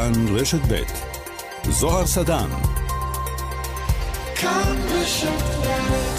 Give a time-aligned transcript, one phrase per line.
[0.00, 0.82] כאן רשת ב'
[1.70, 2.50] זוהר סדן.
[4.36, 6.09] כאן רשת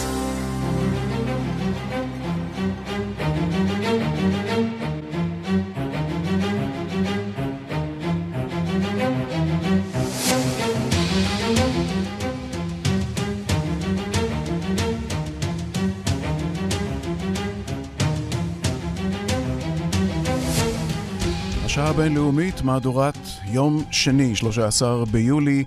[21.71, 25.63] השעה הבינלאומית, מהדורת יום שני, 13 ביולי.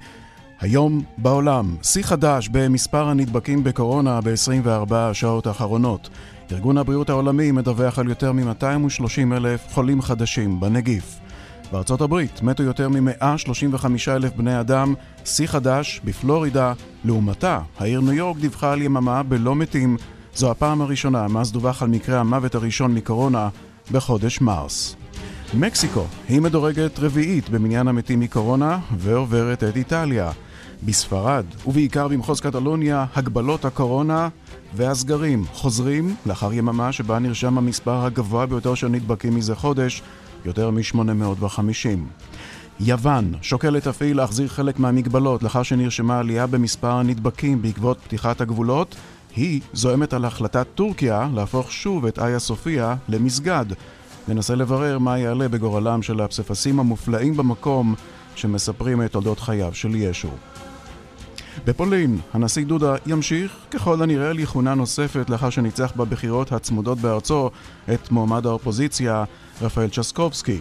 [0.61, 6.09] היום בעולם, שיא חדש במספר הנדבקים בקורונה ב-24 השעות האחרונות.
[6.53, 11.19] ארגון הבריאות העולמי מדווח על יותר מ-230 אלף חולים חדשים בנגיף.
[11.73, 16.73] בארצות הברית מתו יותר מ-135 אלף בני אדם, שיא חדש בפלורידה.
[17.05, 19.97] לעומתה, העיר ניו יורק דיווחה על יממה בלא מתים.
[20.35, 23.49] זו הפעם הראשונה מאז דווח על מקרה המוות הראשון מקורונה
[23.93, 24.97] בחודש מרס.
[25.55, 30.31] מקסיקו היא מדורגת רביעית במניין המתים מקורונה ועוברת את איטליה.
[30.83, 34.29] בספרד, ובעיקר במחוז קטלוניה, הגבלות הקורונה
[34.75, 40.03] והסגרים חוזרים לאחר יממה שבה נרשם המספר הגבוה ביותר של נדבקים מזה חודש,
[40.45, 41.99] יותר מ-850.
[42.81, 48.97] יוון שוקלת אף היא להחזיר חלק מהמגבלות לאחר שנרשמה עלייה במספר הנדבקים בעקבות פתיחת הגבולות.
[49.37, 53.67] היא זועמת על החלטת טורקיה להפוך שוב את איה סופיה למסגד.
[54.29, 57.95] ננסה לברר מה יעלה בגורלם של הפסיפסים המופלאים במקום
[58.35, 60.31] שמספרים את תולדות חייו של ישו.
[61.65, 67.51] בפולין, הנשיא דודה ימשיך ככל הנראה לכהונה נוספת לאחר שניצח בבחירות הצמודות בארצו
[67.95, 69.25] את מועמד האופוזיציה
[69.63, 70.61] רפאל צ'סקובסקי.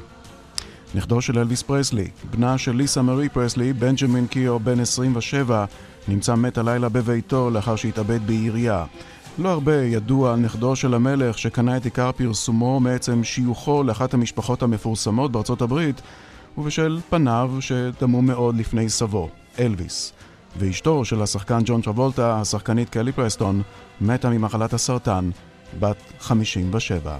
[0.95, 5.65] נכדו של אלוויס פרסלי, בנה של ליסה מארי פרסלי, בנג'מין קיו בן 27,
[6.07, 8.85] נמצא מת הלילה בביתו לאחר שהתאבד בעירייה.
[9.37, 14.63] לא הרבה ידוע על נכדו של המלך שקנה את עיקר פרסומו מעצם שיוכו לאחת המשפחות
[14.63, 16.01] המפורסמות בארצות הברית
[16.57, 20.13] ובשל פניו שדמו מאוד לפני סבו, אלוויס.
[20.57, 23.61] ואשתו של השחקן ג'ון טרבולטה, השחקנית קלי פרסטון,
[24.01, 25.29] מתה ממחלת הסרטן,
[25.79, 27.17] בת 57.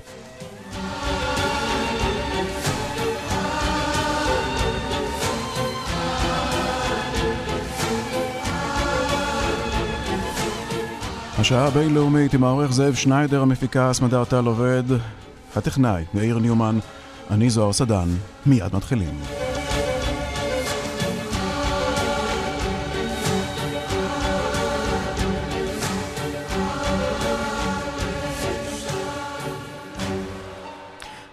[11.44, 14.84] השעה הבינלאומית עם העורך זאב שניידר, המפיקה סמדר טל עובד,
[15.56, 16.80] הטכנאי מאיר ניומן,
[17.32, 18.08] אני זוהר סדן,
[18.46, 19.20] מיד מתחילים.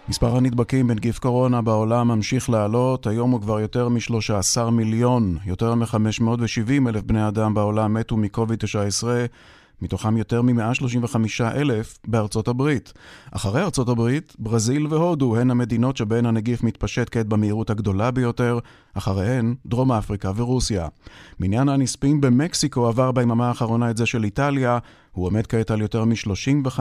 [0.09, 6.89] מספר הנדבקים בנגיף קורונה בעולם ממשיך לעלות, היום הוא כבר יותר מ-13 מיליון, יותר מ-570
[6.89, 9.05] אלף בני אדם בעולם מתו מקוביד-19
[9.83, 11.17] מתוכם יותר מ-135
[11.55, 12.93] אלף בארצות הברית.
[13.31, 18.59] אחרי ארצות הברית, ברזיל והודו הן המדינות שבהן הנגיף מתפשט כעת במהירות הגדולה ביותר,
[18.95, 20.89] אחריהן דרום אפריקה ורוסיה.
[21.41, 24.79] מניין הנספים במקסיקו עבר ביממה האחרונה את זה של איטליה,
[25.13, 26.81] הוא עומד כעת על יותר מ-35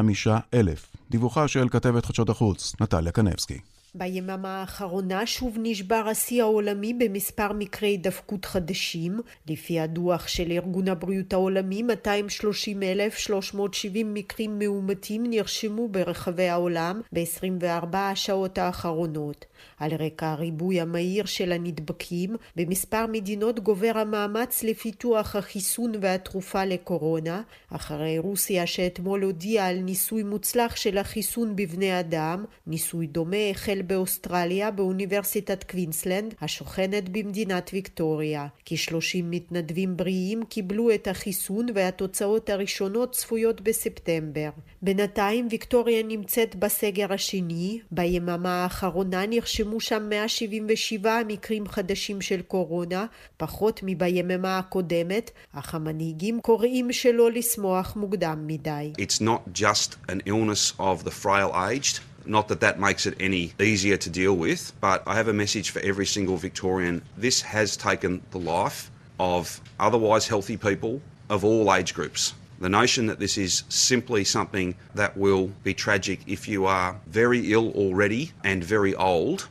[0.53, 0.91] אלף.
[1.11, 3.78] דיווחה של כתבת חדשות החוץ, נטליה קנבסקי.
[3.95, 9.19] ביממה האחרונה שוב נשבר השיא העולמי במספר מקרי הידפקות חדשים.
[9.47, 19.45] לפי הדוח של ארגון הבריאות העולמי, 230,370 מקרים מאומתים נרשמו ברחבי העולם ב-24 השעות האחרונות.
[19.77, 28.17] על רקע הריבוי המהיר של הנדבקים, במספר מדינות גובר המאמץ לפיתוח החיסון והתרופה לקורונה, אחרי
[28.17, 35.63] רוסיה שאתמול הודיעה על ניסוי מוצלח של החיסון בבני אדם, ניסוי דומה החל באוסטרליה באוניברסיטת
[35.63, 38.47] קווינסלנד, השוכנת במדינת ויקטוריה.
[38.65, 44.49] כ-30 מתנדבים בריאים קיבלו את החיסון והתוצאות הראשונות צפויות בספטמבר.
[44.81, 53.05] בינתיים ויקטוריה נמצאת בסגר השני, ביממה האחרונה נרשמו שם 177 מקרים חדשים של קורונה,
[53.37, 58.93] פחות מביממה הקודמת, אך המנהיגים קוראים שלא לשמוח מוקדם מדי.
[58.97, 62.08] It's not just an illness of the frail aged.
[62.25, 65.71] Not that that makes it any easier to deal with, but I have a message
[65.71, 67.01] for every single Victorian.
[67.17, 72.33] This has taken the life of otherwise healthy people of all age groups.
[72.59, 77.53] The notion that this is simply something that will be tragic if you are very
[77.53, 79.47] ill already and very old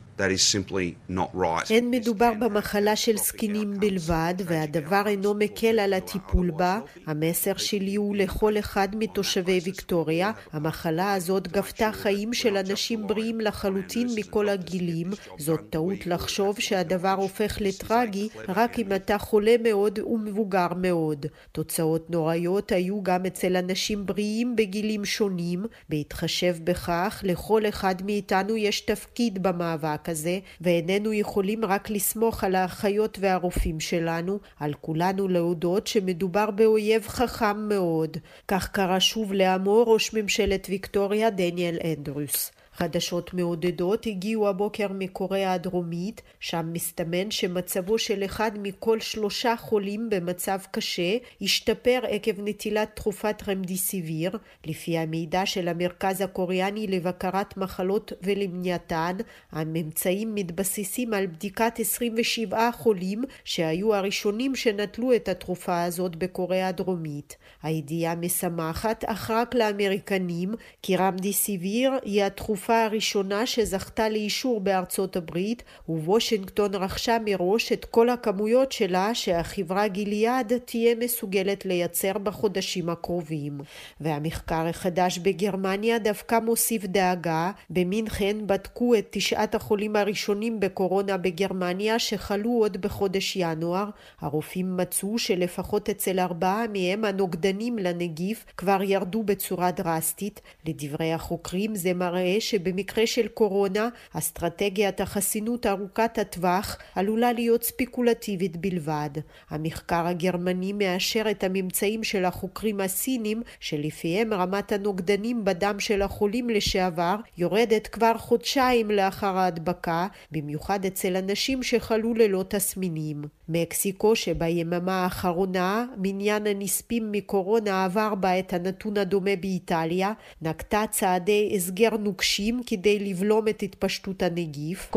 [1.69, 6.79] אין מדובר במחלה של זקנים בלבד, והדבר אינו מקל על הטיפול בה.
[7.07, 14.07] המסר שלי הוא לכל אחד מתושבי ויקטוריה, המחלה הזאת גבתה חיים של אנשים בריאים לחלוטין
[14.15, 15.09] מכל הגילים.
[15.37, 21.25] זאת טעות לחשוב שהדבר הופך לטרגי רק אם אתה חולה מאוד ומבוגר מאוד.
[21.51, 25.65] תוצאות נוראיות היו גם אצל אנשים בריאים בגילים שונים.
[25.89, 33.17] בהתחשב בכך, לכל אחד מאיתנו יש תפקיד במאבק הזה, ואיננו יכולים רק לסמוך על האחיות
[33.21, 38.17] והרופאים שלנו, על כולנו להודות שמדובר באויב חכם מאוד.
[38.47, 42.51] כך קרה שוב לעמו ראש ממשלת ויקטוריה דניאל אנדרוס.
[42.79, 50.59] חדשות מעודדות הגיעו הבוקר מקוריאה הדרומית, שם מסתמן שמצבו של אחד מכל שלושה חולים במצב
[50.71, 54.37] קשה השתפר עקב נטילת תרופת רמדיסיביר.
[54.65, 59.17] לפי המידע של המרכז הקוריאני לבקרת מחלות ולמניעתן,
[59.51, 67.37] הממצאים מתבססים על בדיקת 27 חולים שהיו הראשונים שנטלו את התרופה הזאת בקוריאה הדרומית.
[67.63, 75.63] הידיעה משמחת, אך רק לאמריקנים, כי רמדיסיביר היא התרופה התרופה הראשונה שזכתה לאישור בארצות הברית,
[75.89, 83.61] ווושינגטון רכשה מראש את כל הכמויות שלה שהחברה גיליאד תהיה מסוגלת לייצר בחודשים הקרובים.
[84.01, 87.51] והמחקר החדש בגרמניה דווקא מוסיף דאגה.
[87.69, 93.89] במינכן בדקו את תשעת החולים הראשונים בקורונה בגרמניה שחלו עוד בחודש ינואר.
[94.21, 100.41] הרופאים מצאו שלפחות אצל ארבעה מהם הנוגדנים לנגיף כבר ירדו בצורה דרסטית.
[100.65, 102.58] לדברי החוקרים זה מראה ש...
[102.59, 109.09] שבמקרה של קורונה אסטרטגיית החסינות ארוכת הטווח עלולה להיות ספקולטיבית בלבד.
[109.49, 117.15] המחקר הגרמני מאשר את הממצאים של החוקרים הסינים שלפיהם רמת הנוגדנים בדם של החולים לשעבר
[117.37, 123.38] יורדת כבר חודשיים לאחר ההדבקה, במיוחד אצל אנשים שחלו ללא תסמינים.
[123.49, 131.89] מקסיקו שביממה האחרונה מניין הנספים מקורונה עבר בה את הנתון הדומה באיטליה, נקטה צעדי הסגר
[131.99, 134.91] נוקשים כדי לבלום את התפשטות הנגיף.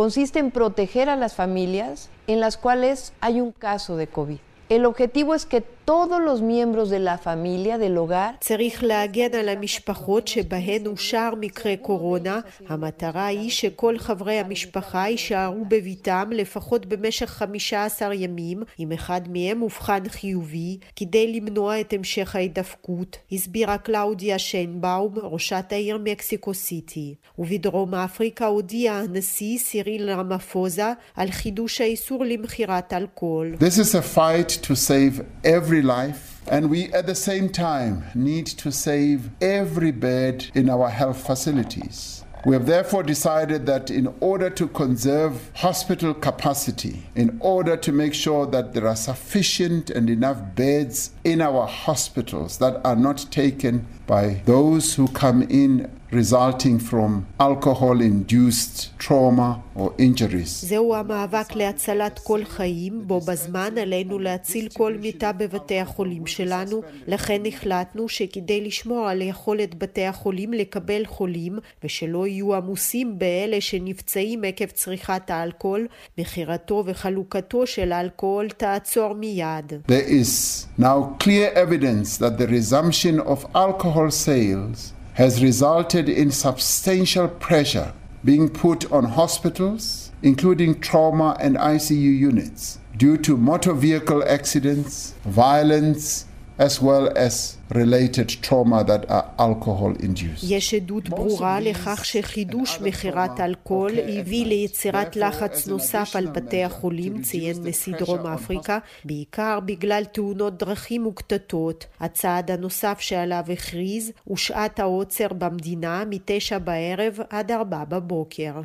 [2.28, 4.38] en las cuales hay un caso de COVID.
[4.69, 9.49] El objetivo es que todos los miembros de la familia del hogar צריך להגן על
[9.49, 12.40] המשפחות שבהן אושר מקרה קורונה.
[12.69, 20.08] המטרה היא שכל חברי המשפחה יישארו בביתם לפחות במשך 15 ימים, אם אחד מהם אובחן
[20.08, 27.14] חיובי, כדי למנוע את המשך ההידפקות, הסבירה קלאודיה שיינבאום, ראשת העיר מקסיקו סיטי.
[27.38, 33.55] ובדרום אפריקה הודיע הנשיא סיריל רמפוזה על חידוש האיסור למכירת אלכוהול.
[33.58, 36.42] This is a fight to save every life.
[36.48, 42.24] And we at the same time need to save every bed in our health facilities.
[42.44, 48.14] We have therefore decided that in order to conserve hospital capacity, in order to make
[48.14, 53.86] sure that there are sufficient and enough beds in our hospitals that are not taken
[54.12, 55.72] by those who come in
[56.12, 57.10] resulting from
[57.40, 60.66] alcohol induced trauma or injuries.
[60.66, 67.42] זהו המאבק להצלת כל חיים, בו בזמן עלינו להציל כל מיטה בבתי החולים שלנו, לכן
[67.48, 74.66] החלטנו שכדי לשמור על יכולת בתי החולים לקבל חולים, ושלא יהיו עמוסים באלה שנפצעים עקב
[74.66, 75.86] צריכת האלכוהול,
[76.18, 79.72] מכירתו וחלוקתו של האלכוהול תעצור מיד.
[79.88, 87.28] There is now clear evidence that the resumption of alcohol sales has resulted in substantial
[87.28, 87.93] pressure
[88.25, 96.26] being put on hospitals, including trauma and ICU units, due to motor vehicle accidents, violence,
[96.58, 100.44] as well as related trauma that are alcohol induced.
[100.49, 107.56] יש עדות ברורה לכך שחידוש מכירת אלכוהול הביא ליצירת לחץ נוסף על בתי החולים, ציין
[107.65, 111.86] נשיא דרום אפריקה, בעיקר בגלל תאונות דרכים וקטטות.
[112.00, 118.60] הצעד הנוסף שעליו הכריז הוא שעת העוצר במדינה מתשע בערב עד ארבע בבוקר.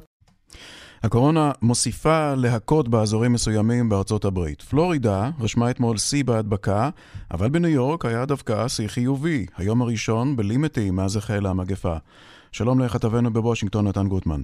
[1.07, 4.61] הקורונה מוסיפה להכות באזורים מסוימים בארצות הברית.
[4.61, 6.89] פלורידה רשמה אתמול שיא בהדבקה,
[7.31, 11.95] אבל בניו יורק היה דווקא שיא חיובי, היום הראשון בלי מתים מאז החלה המגפה.
[12.51, 14.41] שלום לכתבנו בוושינגטון, נתן גוטמן.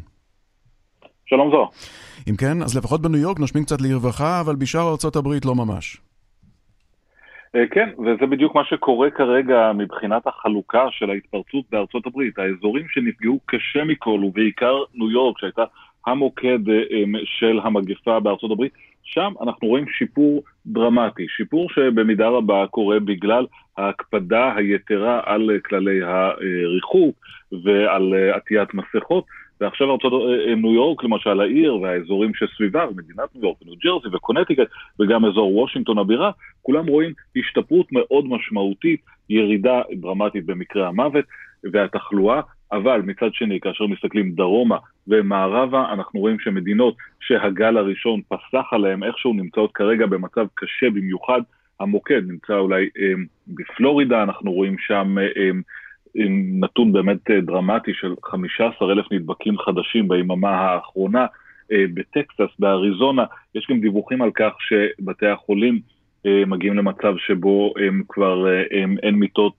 [1.25, 1.70] שלום זו.
[2.29, 5.98] אם כן, אז לפחות בניו יורק נושמים קצת לרווחה, אבל בשאר ארצות הברית לא ממש.
[7.72, 12.39] כן, וזה בדיוק מה שקורה כרגע מבחינת החלוקה של ההתפרצות בארצות הברית.
[12.39, 15.63] האזורים שנפגעו קשה מכל, ובעיקר ניו יורק, שהייתה
[16.07, 16.60] המוקד
[17.25, 18.72] של המגפה בארצות הברית,
[19.03, 23.45] שם אנחנו רואים שיפור דרמטי, שיפור שבמידה רבה קורה בגלל
[23.77, 27.15] ההקפדה היתרה על כללי הריחוק
[27.63, 29.25] ועל עטיית מסכות.
[29.62, 30.13] ועכשיו ארצות
[30.57, 34.63] ניו יורק, למשל העיר והאזורים שסביבה, מדינת ניו יורק, ניו ג'רזי וקונטיקט,
[35.00, 36.31] וגם אזור וושינגטון הבירה,
[36.62, 41.25] כולם רואים השתפרות מאוד משמעותית, ירידה דרמטית במקרה המוות
[41.72, 42.41] והתחלואה,
[42.74, 44.77] אבל מצד שני, כאשר מסתכלים דרומה
[45.08, 51.42] ומערבה, אנחנו רואים שמדינות שהגל הראשון פסח עליהן, איכשהו נמצאות כרגע במצב קשה במיוחד.
[51.80, 53.13] המוקד נמצא אולי אה,
[53.48, 55.50] בפלורידה, אנחנו רואים שם אה,
[56.60, 61.25] נתון באמת דרמטי של 15 אלף נדבקים חדשים ביממה האחרונה.
[61.94, 63.24] בטקסס, באריזונה,
[63.56, 65.80] יש גם דיווחים על כך שבתי החולים
[66.48, 69.53] מגיעים למצב שבו הם כבר הם, אין מיטות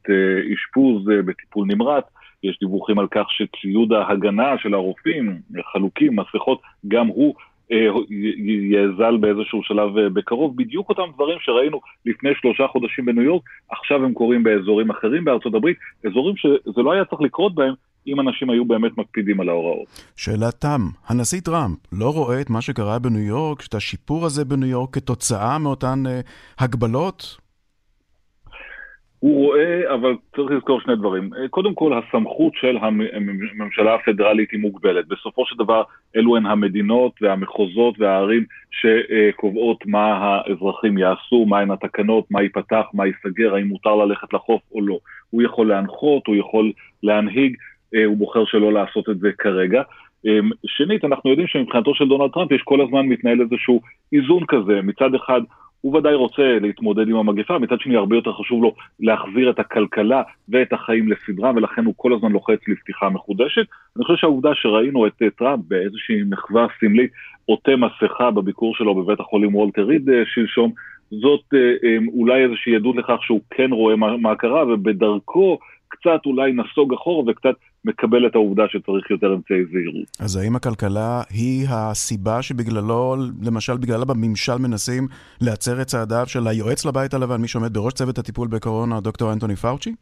[0.54, 2.04] אשפוז בטיפול נמרץ,
[2.44, 5.40] יש דיווחים על כך שציוד ההגנה של הרופאים,
[5.72, 7.34] חלוקים, מסכות, גם הוא
[7.72, 7.86] אה,
[8.72, 10.56] יאזל באיזשהו שלב אה, בקרוב.
[10.56, 15.54] בדיוק אותם דברים שראינו לפני שלושה חודשים בניו יורק, עכשיו הם קורים באזורים אחרים בארצות
[15.54, 17.74] הברית, אזורים שזה לא היה צריך לקרות בהם.
[18.06, 19.86] אם אנשים היו באמת מקפידים על ההוראות.
[20.16, 24.68] שאלת תם, הנשיא טראמפ לא רואה את מה שקרה בניו יורק, את השיפור הזה בניו
[24.68, 27.43] יורק כתוצאה מאותן uh, הגבלות?
[29.24, 31.30] הוא רואה, אבל צריך לזכור שני דברים.
[31.50, 35.08] קודם כל, הסמכות של הממשלה הפדרלית היא מוגבלת.
[35.08, 35.82] בסופו של דבר,
[36.16, 43.54] אלו הן המדינות והמחוזות והערים שקובעות מה האזרחים יעשו, מהן התקנות, מה ייפתח, מה ייסגר,
[43.54, 44.98] האם מותר ללכת לחוף או לא.
[45.30, 47.56] הוא יכול להנחות, הוא יכול להנהיג,
[48.06, 49.82] הוא בוחר שלא לעשות את זה כרגע.
[50.66, 53.80] שנית, אנחנו יודעים שמבחינתו של דונלד טראמפ יש כל הזמן מתנהל איזשהו
[54.12, 54.82] איזון כזה.
[54.82, 55.40] מצד אחד,
[55.84, 60.22] הוא ודאי רוצה להתמודד עם המגפה, מצד שני הרבה יותר חשוב לו להחזיר את הכלכלה
[60.48, 63.66] ואת החיים לסדרה, ולכן הוא כל הזמן לוחץ לפתיחה מחודשת.
[63.96, 67.10] אני חושב שהעובדה שראינו את אה, טראמפ באיזושהי מחווה סמלית
[67.46, 70.72] עוטה מסכה בביקור שלו בבית החולים וולטר ריד אה, שלשום,
[71.10, 76.52] זאת אה, אולי איזושהי עדות לכך שהוא כן רואה מה, מה קרה, ובדרכו קצת אולי
[76.52, 80.08] נסוג אחורה וקצת מקבל את העובדה שצריך יותר אמצעי זהירות.
[80.20, 85.06] אז האם הכלכלה היא הסיבה שבגללו, למשל בגללה בממשל מנסים
[85.40, 89.56] להצר את צעדיו של היועץ לבית הלבן, מי שעומד בראש צוות הטיפול בקורונה, דוקטור אנטוני
[89.56, 89.94] פאוצ'י?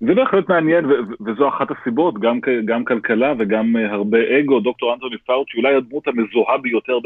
[0.00, 0.84] זה בהחלט מעניין,
[1.26, 4.60] וזו אחת הסיבות, גם, גם כלכלה וגם אה, הרבה אגו.
[4.60, 6.98] דוקטור אנטוני פאוצ'י, אולי הדמות המזוהה ביותר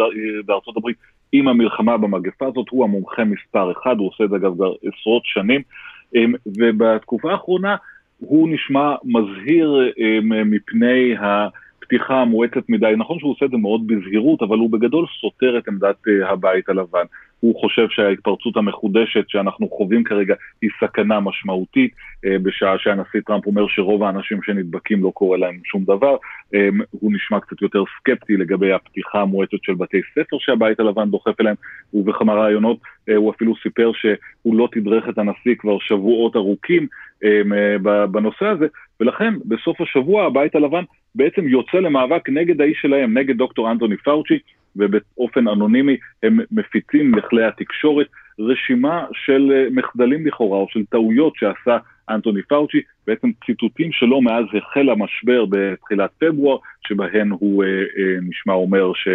[0.46, 0.96] בארצות הברית
[1.32, 5.62] עם המלחמה במגפה הזאת, הוא המומחה מספר אחד, הוא עושה את זה אגב עשרות שנים.
[6.14, 7.76] אמ, ובתקופה האחרונה
[8.26, 12.94] הוא נשמע מזהיר אמ, מפני הפתיחה המואצת מדי.
[12.98, 16.68] נכון שהוא עושה את זה מאוד בזהירות, אבל הוא בגדול סותר את עמדת אה, הבית
[16.68, 17.04] הלבן.
[17.42, 21.94] הוא חושב שההתפרצות המחודשת שאנחנו חווים כרגע היא סכנה משמעותית,
[22.24, 26.16] אה, בשעה שהנשיא טראמפ אומר שרוב האנשים שנדבקים לא קורה להם שום דבר.
[26.54, 31.40] אה, הוא נשמע קצת יותר סקפטי לגבי הפתיחה המועטת של בתי ספר שהבית הלבן דוחף
[31.40, 31.56] אליהם,
[31.94, 36.86] ובכמה ראיונות אה, הוא אפילו סיפר שהוא לא תדרך את הנשיא כבר שבועות ארוכים
[38.10, 38.66] בנושא הזה,
[39.00, 40.82] ולכן בסוף השבוע הבית הלבן
[41.14, 44.38] בעצם יוצא למאבק נגד האיש שלהם, נגד דוקטור אנטוני פאוצ'י,
[44.76, 48.06] ובאופן אנונימי הם מפיצים לכלי התקשורת
[48.38, 51.78] רשימה של אה, מחדלים לכאורה או של טעויות שעשה
[52.10, 58.52] אנטוני פאוצ'י, בעצם ציטוטים שלו מאז החל המשבר בתחילת פברואר, שבהן הוא אה, אה, נשמע
[58.52, 59.08] אומר ש...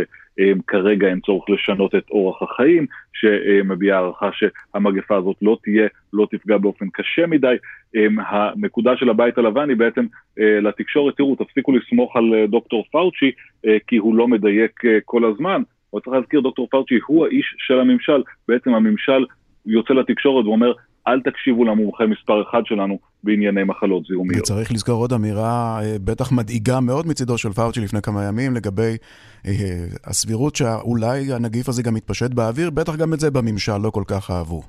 [0.68, 6.58] כרגע אין צורך לשנות את אורח החיים, שמביע הערכה שהמגפה הזאת לא תהיה, לא תפגע
[6.58, 7.56] באופן קשה מדי.
[8.28, 10.06] הנקודה של הבית הלבן היא בעצם
[10.40, 13.32] אה, לתקשורת, תראו, תפסיקו לסמוך על אה, דוקטור פאוצ'י,
[13.66, 15.62] אה, כי הוא לא מדייק כל הזמן.
[15.94, 19.26] אבל צריך להזכיר, דוקטור פאוצ'י הוא האיש של הממשל, בעצם הממשל
[19.66, 20.74] יוצא לתקשורת ואומר,
[21.08, 24.42] אל תקשיבו למומחה מספר אחד שלנו בענייני מחלות זיהומיות.
[24.42, 28.98] וצריך לזכור עוד אמירה אה, בטח מדאיגה מאוד מצידו של פאוצ'י לפני כמה ימים לגבי
[29.48, 29.52] אה,
[30.06, 34.32] הסבירות שאולי הנגיף הזה גם יתפשט באוויר, בטח גם את זה בממשל לא כל כך
[34.32, 34.62] אהבו.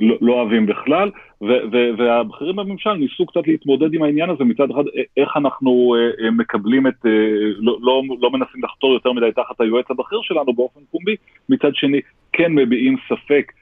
[0.00, 1.10] לא, לא אוהבים בכלל,
[1.42, 4.82] ו- ו- והבכירים בממשל ניסו קצת להתמודד עם העניין הזה מצד אחד,
[5.16, 5.94] איך אנחנו
[6.24, 7.10] אה, מקבלים את, אה,
[7.58, 11.16] לא, לא, לא מנסים לחתור יותר מדי תחת היועץ הבכיר שלנו באופן פומבי,
[11.48, 12.00] מצד שני
[12.32, 13.57] כן מביעים ספק אה,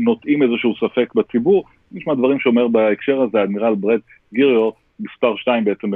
[0.00, 1.64] נוטעים איזשהו ספק בציבור.
[1.92, 4.00] נשמע דברים שאומר בהקשר הזה אדמירל ברד
[4.34, 4.70] גיריו,
[5.00, 5.90] מספר 2 בעצם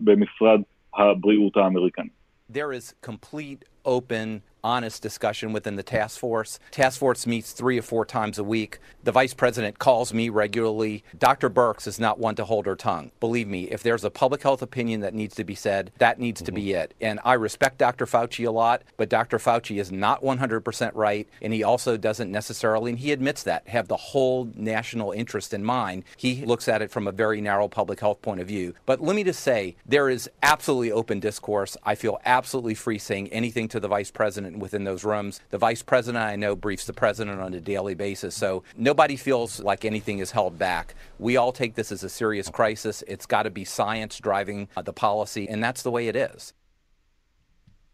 [0.00, 0.60] במשרד
[0.94, 2.08] הבריאות האמריקני.
[2.52, 6.58] There is complete open honest discussion within the task force.
[6.70, 8.78] Task force meets three or four times a week.
[9.04, 11.04] The vice president calls me regularly.
[11.16, 11.48] Dr.
[11.48, 13.12] Burks is not one to hold her tongue.
[13.20, 16.40] Believe me, if there's a public health opinion that needs to be said, that needs
[16.40, 16.46] mm-hmm.
[16.46, 16.80] to be mm-hmm.
[16.80, 16.94] it.
[17.00, 18.06] And I respect Dr.
[18.06, 19.38] Fauci a lot, but Dr.
[19.38, 21.28] Fauci is not 100% right.
[21.42, 25.62] And he also doesn't necessarily, and he admits that, have the whole national interest in
[25.62, 26.04] mind.
[26.16, 28.74] He looks at it from a very narrow public health point of view.
[28.86, 31.76] But let me just say, there is absolutely open discourse.
[31.84, 35.40] I feel absolutely free saying anything to the vice president within those rooms.
[35.50, 38.34] The vice president, I know, briefs the president on a daily basis.
[38.34, 40.94] So nobody feels like anything is held back.
[41.18, 43.02] We all take this as a serious crisis.
[43.06, 46.52] It's got to be science driving the policy, and that's the way it is.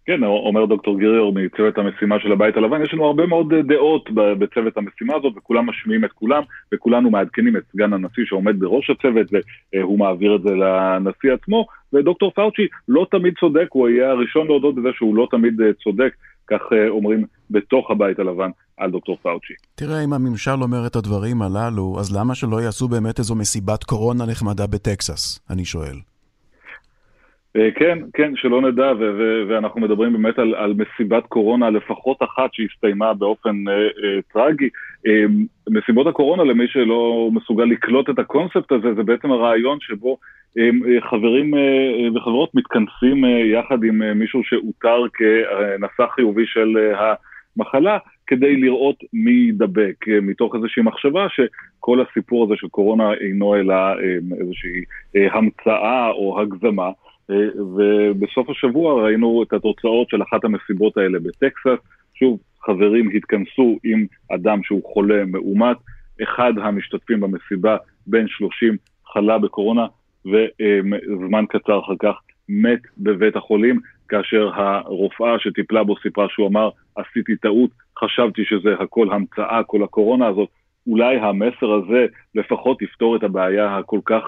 [0.07, 4.77] כן, אומר דוקטור גיריור מצוות המשימה של הבית הלבן, יש לנו הרבה מאוד דעות בצוות
[4.77, 6.43] המשימה הזאת, וכולם משמיעים את כולם,
[6.75, 9.27] וכולנו מעדכנים את סגן הנשיא שעומד בראש הצוות,
[9.75, 14.75] והוא מעביר את זה לנשיא עצמו, ודוקטור פאוצ'י לא תמיד צודק, הוא יהיה הראשון להודות
[14.75, 16.15] בזה שהוא לא תמיד צודק,
[16.51, 19.55] כך אה, אומרים בתוך הבית הלבן על דוקטור פאוצ'י.
[19.75, 24.27] תראה, אם הממשל אומר את הדברים הללו, אז למה שלא יעשו באמת איזו מסיבת קורונה
[24.27, 25.51] נחמדה בטקסס?
[25.51, 25.97] אני שואל.
[27.55, 28.93] כן, כן, שלא נדע,
[29.49, 34.69] ואנחנו מדברים באמת על, על מסיבת קורונה, לפחות אחת שהסתיימה באופן uh, uh, טרגי.
[35.07, 35.11] Uh,
[35.71, 40.19] מסיבות הקורונה, למי שלא מסוגל לקלוט את הקונספט הזה, זה בעצם הרעיון שבו
[41.11, 46.93] חברים uh, וחברות מתכנסים יחד עם מישהו שאותר כנשא חיובי של
[47.57, 53.57] המחלה, כדי לראות מי יידבק, uh, מתוך איזושהי מחשבה שכל הסיפור הזה של קורונה אינו
[53.57, 53.75] אלא
[54.41, 54.85] איזושהי
[55.33, 56.91] המצאה או הגזמה.
[57.77, 61.85] ובסוף השבוע ראינו את התוצאות של אחת המסיבות האלה בטקסס.
[62.15, 65.77] שוב, חברים התכנסו עם אדם שהוא חולה מאומת,
[66.23, 67.77] אחד המשתתפים במסיבה,
[68.07, 68.77] בן 30,
[69.13, 69.87] חלה בקורונה,
[70.25, 72.15] וזמן קצר אחר כך
[72.49, 79.13] מת בבית החולים, כאשר הרופאה שטיפלה בו סיפרה שהוא אמר, עשיתי טעות, חשבתי שזה הכל
[79.13, 80.49] המצאה, כל הקורונה הזאת.
[80.87, 84.23] אולי המסר הזה לפחות יפתור את הבעיה הכל כך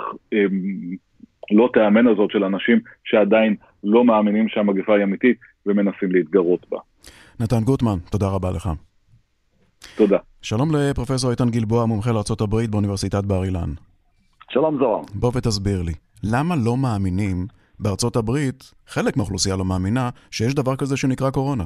[1.51, 6.79] לא תיאמן הזאת של אנשים שעדיין לא מאמינים שהמגפה היא אמיתית ומנסים להתגרות בה.
[7.41, 8.69] נתן גוטמן, תודה רבה לך.
[9.97, 10.19] תודה.
[10.43, 13.71] שלום לפרופסור איתן גלבוע, מומחה לארה"ב באוניברסיטת בר אילן.
[14.53, 15.01] שלום זוהר.
[15.15, 15.93] בוא ותסביר לי,
[16.33, 17.47] למה לא מאמינים
[17.81, 21.65] בארצות הברית, חלק מהאוכלוסייה לא מאמינה, שיש דבר כזה שנקרא קורונה?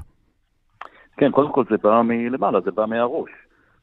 [1.17, 3.31] כן, קודם כל זה בא מלמעלה, זה בא מהראש.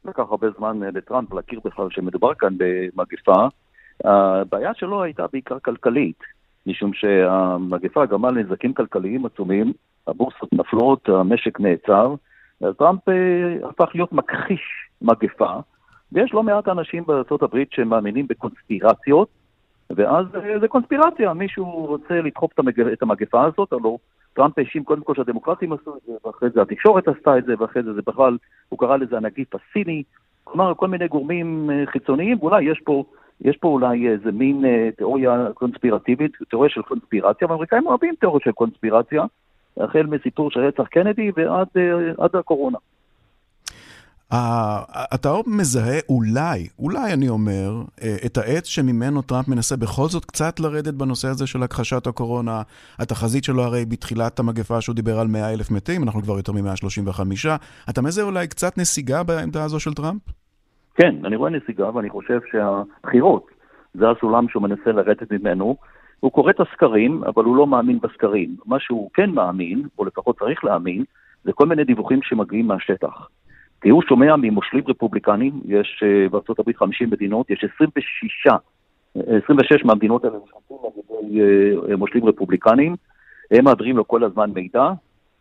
[0.05, 3.47] לקח הרבה זמן לטראמפ להכיר בכלל שמדובר כאן במגפה,
[4.03, 6.19] הבעיה שלו הייתה בעיקר כלכלית,
[6.67, 9.73] משום שהמגפה גרמה לנזקים כלכליים עצומים,
[10.07, 12.15] הבורסות נפלות, המשק נעצר,
[12.77, 14.61] טראמפ אה, הפך להיות מכחיש
[15.01, 15.53] מגפה,
[16.13, 17.03] ויש לא מעט אנשים
[17.41, 19.27] הברית שמאמינים בקונספירציות,
[19.89, 22.51] ואז אה, זה קונספירציה, מישהו רוצה לדחוף
[22.93, 23.97] את המגפה הזאת, הלוא
[24.33, 27.83] טראמפ האשים קודם כל שהדמוקרטים עשו את זה, ואחרי זה התקשורת עשתה את זה, ואחרי
[27.83, 28.37] זה זה בכלל,
[28.69, 30.03] הוא קרא לזה הנגיף הסיני,
[30.43, 33.03] כלומר כל מיני גורמים אה, חיצוניים, ואולי יש פה
[33.41, 38.51] יש פה אולי איזה מין אה, תיאוריה קונספירטיבית, תיאוריה של קונספירציה, והאמריקאים אוהבים תיאוריה של
[38.51, 39.23] קונספירציה,
[39.77, 42.77] החל מסיפור של רצח קנדי ועד אה, הקורונה.
[45.13, 47.71] אתה מזהה אולי, אולי אני אומר,
[48.03, 52.61] אה, את העץ שממנו טראמפ מנסה בכל זאת קצת לרדת בנושא הזה של הכחשת הקורונה.
[52.99, 57.49] התחזית שלו הרי בתחילת המגפה שהוא דיבר על 100 אלף מתים, אנחנו כבר יותר מ-135.
[57.89, 60.21] אתה מזהה אולי קצת נסיגה בעמדה הזו של טראמפ?
[60.95, 63.47] כן, אני רואה נסיגה ואני חושב שהבחירות
[63.93, 65.77] זה הסולם שהוא מנסה לרדת ממנו.
[66.19, 68.55] הוא קורא את הסקרים, אבל הוא לא מאמין בסקרים.
[68.65, 71.03] מה שהוא כן מאמין, או לפחות צריך להאמין,
[71.43, 73.27] זה כל מיני דיווחים שמגיעים מהשטח.
[73.83, 78.47] כי הוא שומע ממושלים רפובליקנים, יש uh, בארצות הברית 50 מדינות, יש 26,
[79.15, 80.91] 26 מהמדינות האלה משתתפים על
[81.29, 82.95] ידי uh, מושלים רפובליקנים,
[83.51, 84.91] הם מעבירים לו כל הזמן מידע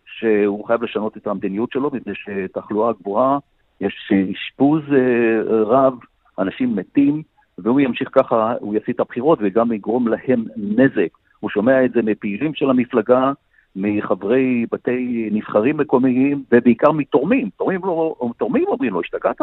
[0.07, 3.39] שהוא חייב לשנות את המדיניות שלו, מפני שתחלואה גבוהה
[3.81, 5.95] יש אשפוז אה, רב,
[6.39, 7.23] אנשים מתים,
[7.59, 11.09] והוא ימשיך ככה, הוא יעשי את הבחירות וגם יגרום להם נזק.
[11.41, 13.33] הוא שומע את זה מפעילים של המפלגה,
[13.77, 17.49] מחברי בתי נבחרים מקומיים, ובעיקר מתורמים.
[17.57, 19.37] תורמים, לא, תורמים אומרים לו, השתגעת?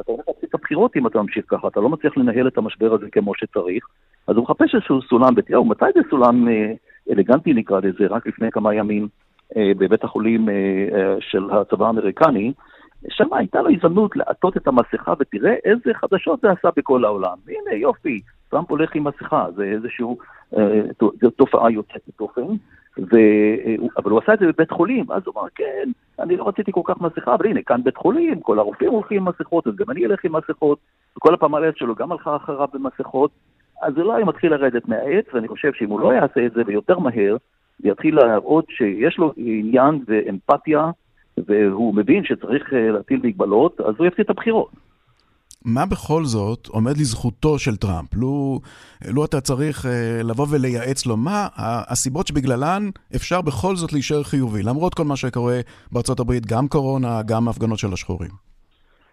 [0.00, 2.94] אתה הולך להפסיד את הבחירות אם אתה ממשיך ככה, אתה לא מצליח לנהל את המשבר
[2.94, 3.86] הזה כמו שצריך.
[4.26, 6.72] אז הוא מחפש איזשהו סולם, ותראו, מתי זה סולם אה,
[7.10, 8.06] אלגנטי נקרא לזה?
[8.10, 9.08] רק לפני כמה ימים
[9.56, 10.48] אה, בבית החולים
[11.20, 12.52] של הצבא האמריקני,
[13.08, 17.36] שם הייתה לו הזדמנות לעטות את המסכה, ותראה איזה חדשות זה עשה בכל העולם.
[17.48, 20.06] הנה, יופי, טראמפ הולך עם מסכה, זה איזושהי
[20.56, 20.80] אה,
[21.36, 22.42] תופעה יוצאת דופן.
[22.98, 23.16] ו...
[23.96, 26.80] אבל הוא עשה את זה בבית חולים, אז הוא אמר, כן, אני לא רציתי כל
[26.84, 30.06] כך מסכה, אבל הנה, כאן בית חולים, כל הרופאים הולכים עם מסכות, אז גם אני
[30.06, 30.78] אלך עם מסכות,
[31.16, 33.30] וכל הפמלית שלו גם הלכה אחריו במסכות,
[33.82, 36.98] אז זה לא מתחיל לרדת מהעץ, ואני חושב שאם הוא לא יעשה את זה ויותר
[36.98, 37.36] מהר,
[37.80, 40.90] ויתחיל להראות שיש לו עניין ואמפתיה
[41.38, 44.70] והוא מבין שצריך אה, להטיל מגבלות, אז הוא יפסיד את הבחירות.
[45.64, 48.14] מה בכל זאת עומד לזכותו של טראמפ?
[48.14, 48.60] לו,
[49.14, 49.88] לו אתה צריך uh,
[50.24, 51.48] לבוא ולייעץ לו, מה
[51.90, 52.82] הסיבות שבגללן
[53.16, 55.60] אפשר בכל זאת להישאר חיובי, למרות כל מה שקורה
[55.92, 58.30] בארצות הברית, גם קורונה, גם הפגנות של השחורים?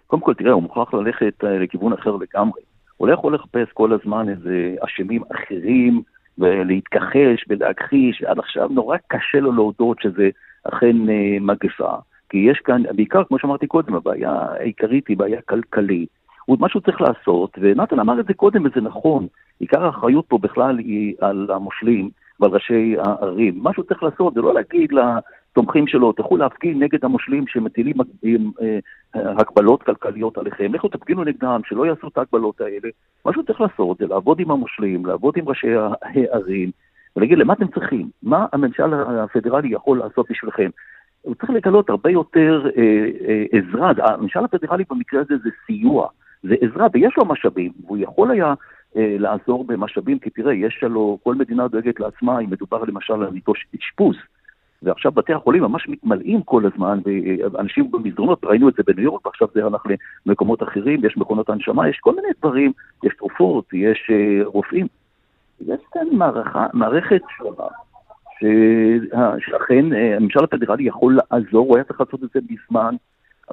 [0.08, 2.62] קודם כל, תראה, הוא מוכרח ללכת uh, לכיוון אחר לגמרי.
[2.98, 6.02] הוא לא יכול לחפש כל הזמן איזה אשמים אחרים,
[6.38, 10.30] ולהתכחש ולהכחיש, עד עכשיו נורא קשה לו להודות שזה
[10.64, 11.96] אכן uh, מגפה.
[12.30, 16.18] כי יש כאן, בעיקר, כמו שאמרתי קודם, הבעיה העיקרית היא בעיה כלכלית.
[16.60, 19.28] מה שהוא צריך לעשות, ונתן אמר את זה קודם וזה נכון,
[19.60, 22.10] עיקר האחריות פה בכלל היא על המושלים
[22.40, 23.60] ועל ראשי הערים.
[23.64, 28.80] מה שהוא צריך לעשות זה לא להגיד לתומכים שלו, תלכו להפגין נגד המושלים שמטילים אה,
[29.16, 32.90] הגבלות כלכליות עליכם, לכו תפגינו נגדם, שלא יעשו את ההגבלות האלה.
[33.26, 36.72] מה שהוא צריך לעשות זה לעבוד עם המושלים, לעבוד עם ראשי הערים,
[37.16, 38.10] ולהגיד למה אתם צריכים?
[38.24, 40.70] מה הממשל הפדרלי יכול לעשות בשבילכם?
[41.22, 42.84] הוא צריך לגלות הרבה יותר אה,
[43.28, 43.92] אה, עזרה.
[43.98, 46.08] הממשל הפדרלי במקרה הזה זה סיוע,
[46.43, 48.54] זה עזרה, ויש לו משאבים, והוא יכול היה
[48.97, 53.30] אה, לעזור במשאבים, כי תראה, יש לו, כל מדינה דואגת לעצמה, אם מדובר למשל על
[53.30, 54.15] מיטות אשפוז.
[54.84, 56.99] ועכשיו בתי החולים ממש מתמלאים כל הזמן,
[57.54, 59.84] ואנשים במסדרונות, ראינו את זה בניו יורק, ועכשיו זה הלך
[60.25, 62.71] למקומות אחרים, יש מכונות הנשמה, יש כל מיני דברים,
[63.04, 64.88] יש תרופות, יש uh, רופאים.
[65.62, 67.67] יש כאן מערכה, מערכת שלמה,
[69.39, 72.95] שאכן אה, הממשל הפדרלי יכול לעזור, הוא היה צריך לעשות את זה מזמן,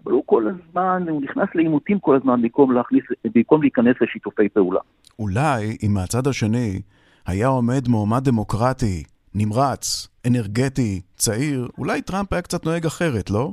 [0.04, 3.04] אבל הוא כל הזמן, הוא נכנס לעימותים כל הזמן במקום, להכניס,
[3.34, 4.80] במקום להיכנס לשיתופי פעולה.
[5.18, 6.80] אולי אם מהצד השני
[7.26, 9.02] היה עומד מועמד דמוקרטי,
[9.34, 13.52] נמרץ, אנרגטי, צעיר, אולי טראמפ היה קצת נוהג אחרת, לא?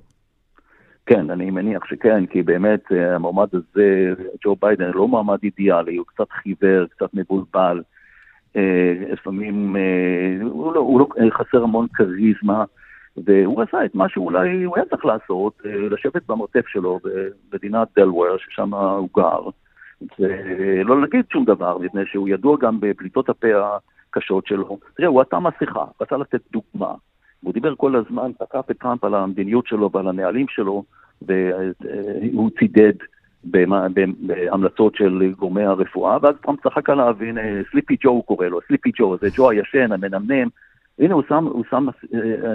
[1.06, 6.06] כן, אני מניח שכן, כי באמת אה, המועמד הזה, ג'ו ביידן, לא מועמד אידיאלי, הוא
[6.08, 7.82] קצת חיוור, קצת מבולבל.
[8.56, 12.64] אה, לפעמים אה, הוא לא, הוא לא חסר המון כריזמה,
[13.18, 17.00] והוא עשה את מה שאולי הוא היה צריך לעשות, לשבת במרתף שלו
[17.52, 19.42] במדינת דלוור, ששם הוא גר,
[20.20, 23.48] ולא להגיד שום דבר, מפני שהוא ידוע גם בפליטות הפה
[24.10, 24.80] הקשות שלו.
[24.98, 26.94] תראה, הוא עטה מסכה, רצה לתת דוגמה.
[27.42, 30.84] הוא דיבר כל הזמן, תקף את טראמפ על המדיניות שלו ועל הנהלים שלו,
[31.22, 32.94] והוא צידד
[33.44, 37.42] בהמלצות של גורמי הרפואה, ואז טראמפ צחק עליו, הנה,
[37.72, 40.48] Sleepy Joe הוא קורא לו, Sleepy Joe, זה ג'ו הישן, המנמנם.
[41.00, 41.88] הנה, הוא שם, הוא, שם,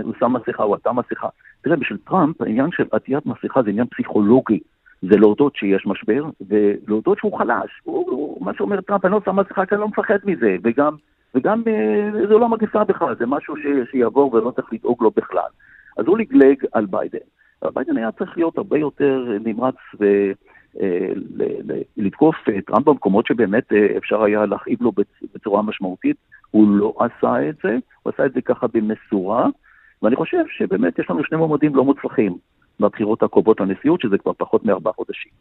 [0.03, 1.29] הוא שם מסכה, הוא עטה מסכה.
[1.61, 4.61] תראה, בשביל טראמפ, העניין של עטיית מסכה זה עניין פסיכולוגי.
[5.03, 7.70] זה להודות שיש משבר, ולהודות שהוא חלש.
[7.83, 10.94] הוא, הוא, מה שאומר טראמפ, אני לא שם מסכה כי אני לא מפחד מזה, וגם
[11.35, 15.48] וגם אה, זה לא מגפה בכלל, זה משהו ש, שיעבור ולא צריך לדאוג לו בכלל.
[15.98, 17.18] אז הוא לגלג על ביידן.
[17.74, 24.22] ביידן היה צריך להיות הרבה יותר נמרץ ולתקוף אה, את טראמפ במקומות שבאמת אה, אפשר
[24.22, 24.92] היה להכאיב לו
[25.34, 26.16] בצורה משמעותית.
[26.50, 29.46] הוא לא עשה את זה, הוא עשה את זה ככה במשורה,
[30.02, 32.38] ואני חושב שבאמת יש לנו שני מועמדים לא מוצלחים.
[32.80, 35.32] בבחירות הקרובות לנשיאות, שזה כבר פחות מארבעה חודשים.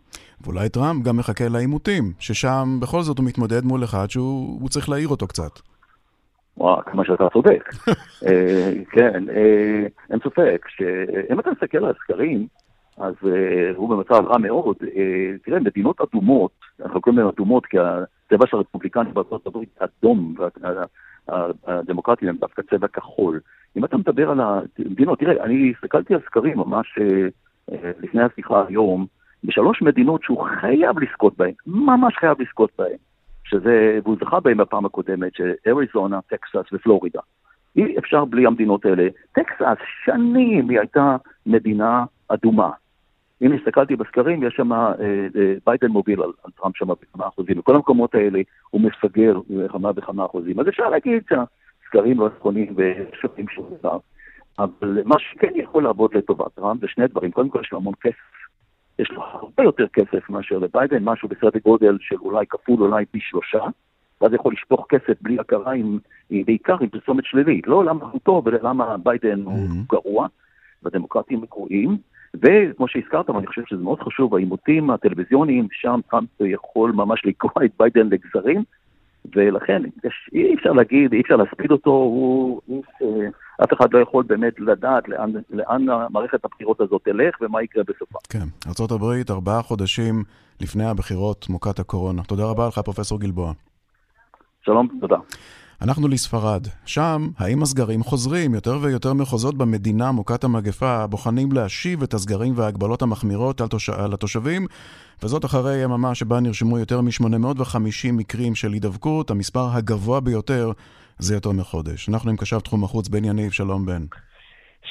[0.42, 5.08] ואולי טראמפ גם מחכה לעימותים, ששם בכל זאת הוא מתמודד מול אחד שהוא צריך להעיר
[5.08, 5.52] אותו קצת.
[6.58, 7.70] וואו, כמה שאתה צודק.
[8.28, 12.48] אה, כן, אה, אין ספק שאם אתה מסתכל על הסקרים,
[12.98, 14.76] אז אה, הוא במצב רע מאוד.
[15.44, 20.36] תראה, מדינות אדומות, אנחנו קוראים להן אדומות כי הצבע של הרפובליקנים בארצות הברית אדום,
[21.68, 23.40] והדמוקרטים הם דווקא צבע כחול.
[23.78, 27.00] אם אתה מדבר על המדינות, תראה, אני הסתכלתי על סקרים ממש
[28.00, 29.06] לפני השיחה היום,
[29.44, 32.98] בשלוש מדינות שהוא חייב לזכות בהן, ממש חייב לזכות בהן.
[33.50, 37.20] שזה, והוא זכה בהם בפעם הקודמת, שאריזונה, טקסס ופלורידה.
[37.76, 39.08] אי אפשר בלי המדינות האלה.
[39.32, 42.70] טקסס, שנים היא הייתה מדינה אדומה.
[43.42, 44.92] אם הסתכלתי בסקרים, יש שם, אה,
[45.36, 47.58] אה, ביידן מוביל על, על טראמפ שם בכמה אחוזים.
[47.58, 50.60] בכל המקומות האלה הוא מפגר בכמה וכמה אחוזים.
[50.60, 53.98] אז אפשר להגיד שהסקרים לא נכונים ושווים שום דבר.
[54.60, 57.32] אבל מה שכן יכול לעבוד לטובת טראמפ זה שני דברים.
[57.32, 58.38] קודם כל יש לו המון כסף.
[59.00, 63.20] יש לו הרבה יותר כסף מאשר לביידן, משהו בסדר גודל של אולי כפול, אולי פי
[63.22, 63.64] שלושה,
[64.22, 65.98] ואז יכול לשפוך כסף בלי הכרה, עם,
[66.30, 67.68] עם, בעיקר עם פרסומת שלילית.
[67.68, 69.50] לא למה הוא טוב, אלא למה ביידן mm-hmm.
[69.50, 70.28] הוא גרוע,
[70.84, 71.98] והדמוקרטים גרועים.
[72.36, 77.72] וכמו שהזכרת, ואני חושב שזה מאוד חשוב, העימותים הטלוויזיוניים, שם טראמפ יכול ממש לקרוע את
[77.80, 78.64] ביידן לגזרים,
[79.36, 82.62] ולכן יש, אי אפשר להגיד, אי אפשר להספיד אותו, הוא
[83.02, 83.28] אה,
[83.64, 88.20] אף אחד לא יכול באמת לדעת לאן, לאן מערכת הבחירות הזאת תלך ומה יקרה בסופה.
[88.30, 90.24] כן, ארה"ב ארבעה חודשים
[90.62, 92.24] לפני הבחירות מוכת הקורונה.
[92.24, 93.54] תודה רבה לך, פרופסור גלבוע.
[94.66, 95.18] שלום, תודה.
[95.82, 96.68] אנחנו לספרד.
[96.86, 98.54] שם, האם הסגרים חוזרים?
[98.54, 103.90] יותר ויותר מחוזות במדינה מוכת המגפה בוחנים להשיב את הסגרים וההגבלות המחמירות על, תוש...
[103.90, 104.66] התושבים,
[105.24, 110.72] וזאת אחרי יממה שבה נרשמו יותר מ-850 מקרים של הידבקות, המספר הגבוה ביותר
[111.20, 112.10] זה יותר מחודש.
[112.10, 114.06] אנחנו עם קשב תחום החוץ, בן יניב, שלום בן.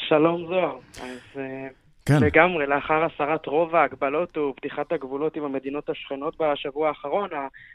[0.08, 0.76] שלום זוהר.
[1.02, 1.68] אז אה,
[2.08, 2.20] כן.
[2.20, 7.30] לגמרי, לאחר הסרת רוב ההגבלות ופתיחת הגבולות עם המדינות השכנות בשבוע האחרון,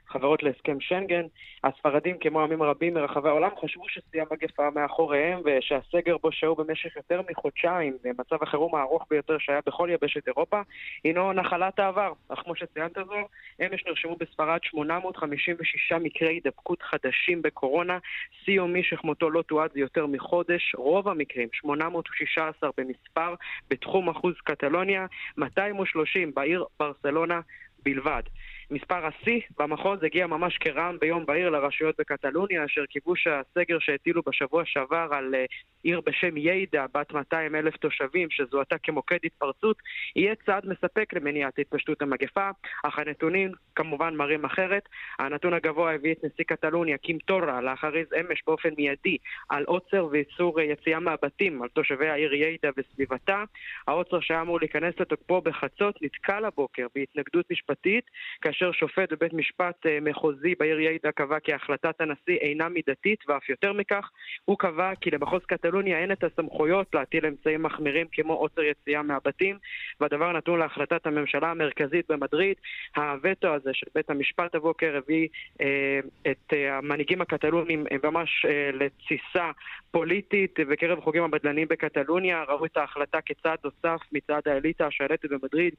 [0.10, 1.26] החברות להסכם שנגן,
[1.64, 7.22] הספרדים, כמו עמים רבים מרחבי העולם, חשבו ששיא המגפה מאחוריהם ושהסגר בו שהו במשך יותר
[7.30, 10.62] מחודשיים, מצב החירום הארוך ביותר שהיה בכל יבשת אירופה,
[11.04, 12.12] הינו נחלת העבר.
[12.30, 13.28] אך כמו שציינת זו,
[13.66, 17.98] אמש נרשמו בספרד 856 מקרי הידבקות חדשים בקורונה,
[18.46, 23.36] שיא יומי שכמותו לא תועד יותר מחודש, רוב המקרים, 816 במספר,
[23.70, 24.10] בתחום
[24.44, 25.06] קטלוניה,
[25.38, 27.40] 230 בעיר ברסלונה
[27.86, 28.24] בלבד.
[28.72, 34.64] מספר השיא במחוז הגיע ממש כרעם ביום בהיר לרשויות בקטלוניה, אשר כיבוש הסגר שהטילו בשבוע
[34.66, 35.46] שעבר על אה,
[35.84, 39.78] עיר בשם יידה, בת 200 אלף תושבים, שזוהתה כמוקד התפרצות,
[40.16, 42.50] יהיה צעד מספק למניעת התפשטות המגפה,
[42.84, 44.90] אך הנתונים כמובן מראים אחרת.
[45.20, 49.18] הנתון הגבוה הביא את נשיא קטלוניה, קים טורה, להכריז אמש באופן מיידי
[49.50, 53.44] על עוצר ואיסור אה, יציאה מהבתים על תושבי העיר יידה וסביבתה.
[53.88, 58.04] העוצר שהיה אמור להיכנס לתוקפו בחצות נתקל הבוקר בהתנגדות משפטית,
[58.42, 63.20] כאשר כאשר שופט בבית משפט אה, מחוזי בעיר יעידה קבע כי החלטת הנשיא אינה מידתית,
[63.28, 64.10] ואף יותר מכך,
[64.46, 69.58] הוא קבע כי למחוז קטלוניה אין את הסמכויות להטיל אמצעים מחמירים כמו עוצר יציאה מהבתים,
[70.00, 72.56] והדבר נתון להחלטת הממשלה המרכזית במדריד.
[72.96, 75.28] הווטו הזה של בית המשפט הבוקר הביא
[75.62, 76.00] אה,
[76.32, 79.52] את אה, המנהיגים הקטלונים אה, ממש אה, לתסיסה
[79.92, 85.74] פוליטית בקרב חוגים הבדלנים בקטלוניה, ראו את ההחלטה כצעד נוסף מצד האליטה השלטת במדריד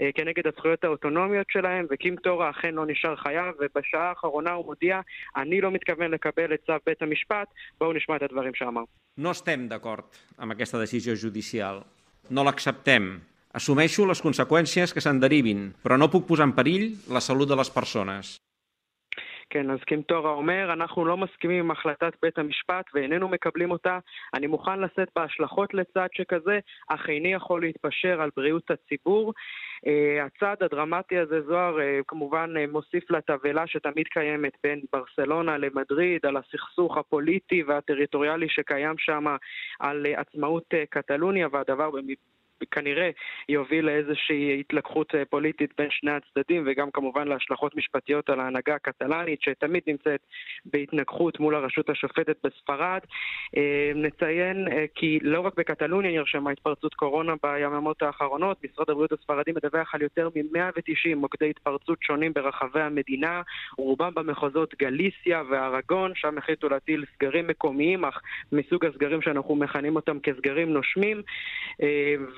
[0.00, 4.99] אה, כנגד הזכויות האוטונומיות שלהם, וקים טורה אכן לא נשאר חייב, ובשעה האחרונה הוא מודיע,
[5.35, 7.47] אני לא מתכוון לקבל את צו בית המשפט,
[7.79, 8.83] בואו נשמע את הדברים שאמר.
[9.19, 10.07] No estem d'acord
[10.39, 11.83] amb aquesta decisió judicial.
[12.29, 13.19] No l'acceptem.
[13.53, 17.57] Assumeixo les conseqüències que se'n derivin, però no puc posar en perill la salut de
[17.59, 18.37] les persones.
[19.50, 23.98] כן, אז קימטורה אומר, אנחנו לא מסכימים עם החלטת בית המשפט ואיננו מקבלים אותה.
[24.34, 29.32] אני מוכן לשאת בהשלכות לצעד שכזה, אך איני יכול להתפשר על בריאות הציבור.
[29.76, 36.26] Uh, הצעד הדרמטי הזה, זוהר, uh, כמובן uh, מוסיף לתבהלה שתמיד קיימת בין ברסלונה למדריד,
[36.26, 39.24] על הסכסוך הפוליטי והטריטוריאלי שקיים שם,
[39.80, 41.90] על uh, עצמאות uh, קטלוניה, והדבר
[42.70, 43.10] כנראה
[43.48, 49.42] יוביל לאיזושהי התלקחות אה, פוליטית בין שני הצדדים וגם כמובן להשלכות משפטיות על ההנהגה הקטלנית
[49.42, 50.20] שתמיד נמצאת
[50.64, 53.00] בהתנגחות מול הרשות השופטת בספרד.
[53.56, 59.52] אה, נציין אה, כי לא רק בקטלוניה נרשמה התפרצות קורונה ביממות האחרונות, משרד הבריאות הספרדי
[59.52, 63.42] מדווח על יותר מ-190 מוקדי התפרצות שונים ברחבי המדינה,
[63.78, 68.20] רובם במחוזות גליסיה וארגון, שם החליטו להטיל סגרים מקומיים, אך
[68.52, 71.22] מסוג הסגרים שאנחנו מכנים אותם כסגרים נושמים.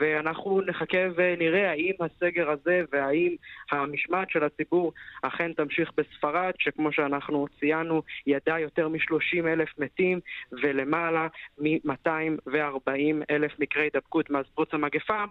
[0.00, 0.07] ו...
[0.08, 3.34] ואנחנו נחכה ונראה האם הסגר הזה והאם
[3.70, 4.92] המשמעת של הציבור
[5.22, 10.20] אכן תמשיך בספרד, שכמו שאנחנו ציינו, ידעה יותר מ-30 אלף מתים
[10.62, 11.26] ולמעלה
[11.58, 12.90] מ-240
[13.30, 15.24] אלף מקרי הידבקות מאז פרוץ המגפה.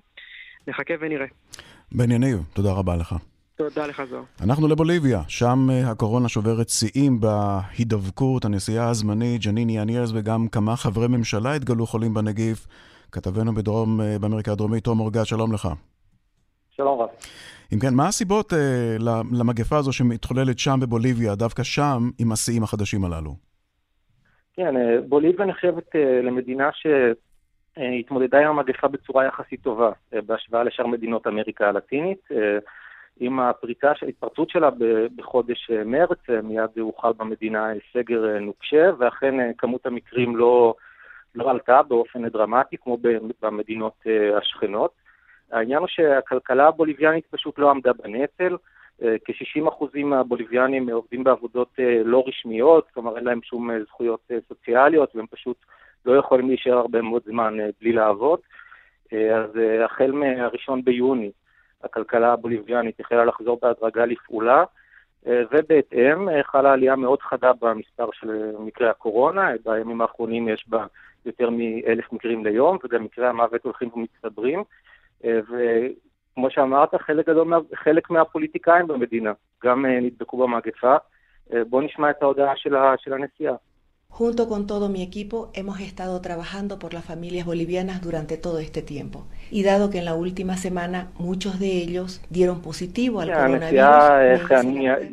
[0.67, 1.25] נחכה ונראה.
[1.91, 3.15] בן יניב, תודה רבה לך.
[3.55, 4.23] תודה לך, זוהר.
[4.43, 8.45] אנחנו לבוליביה, שם אה, הקורונה שוברת שיאים בהידבקות.
[8.45, 12.67] הנשיאה הזמנית, ג'ניני אניאס וגם כמה חברי ממשלה התגלו חולים בנגיף.
[13.11, 15.67] כתבנו בדרום, אה, באמריקה הדרומית, תום אורגד, שלום לך.
[16.77, 17.09] שלום רב.
[17.73, 18.97] אם כן, מה הסיבות אה,
[19.39, 23.35] למגפה הזו שמתחוללת שם בבוליביה, דווקא שם, עם השיאים החדשים הללו?
[24.53, 31.27] כן, אה, בוליביה נחשבת אה, למדינה שהתמודדה עם המגפה בצורה יחסית טובה, בהשוואה לשאר מדינות
[31.27, 32.27] אמריקה הלטינית.
[33.19, 34.69] עם הפריצה, ההתפרצות שלה
[35.15, 40.75] בחודש מרץ, מיד הוחל במדינה סגר נוקשה, ואכן כמות המקרים לא...
[41.37, 42.97] לא עלתה באופן דרמטי כמו
[43.41, 44.91] במדינות אה, השכנות.
[45.51, 48.57] העניין הוא שהכלכלה הבוליביאנית פשוט לא עמדה בנטל.
[49.03, 55.25] אה, כ-60% מהבוליביאנים עובדים בעבודות אה, לא רשמיות, כלומר אין להם שום זכויות סוציאליות והם
[55.31, 55.57] פשוט
[56.05, 58.39] לא יכולים להישאר הרבה מאוד זמן בלי לעבוד.
[59.11, 59.49] אז
[59.85, 61.31] החל מה-1 ביוני
[61.83, 64.63] הכלכלה הבוליביאנית החלה לחזור בהדרגה לפעולה,
[65.25, 69.49] ובהתאם חלה עלייה מאוד חדה במספר של מקרי הקורונה.
[69.65, 70.85] בימים האחרונים יש בה
[71.27, 74.63] יותר מאלף מקרים ליום, וגם מקרי המוות הולכים ומצטברים.
[75.25, 80.95] אה, וכמו שאמרת, חלק גדול, חלק מהפוליטיקאים במדינה גם אה, נדבקו במגפה.
[81.53, 82.55] אה, בואו נשמע את ההודעה
[82.97, 83.55] של הנשיאה.
[84.19, 88.81] Junto con todo mi equipo hemos estado trabajando por las familias bolivianas durante todo este
[88.81, 89.27] tiempo.
[89.51, 94.49] Y dado que en la última semana muchos de ellos dieron positivo al coronavirus...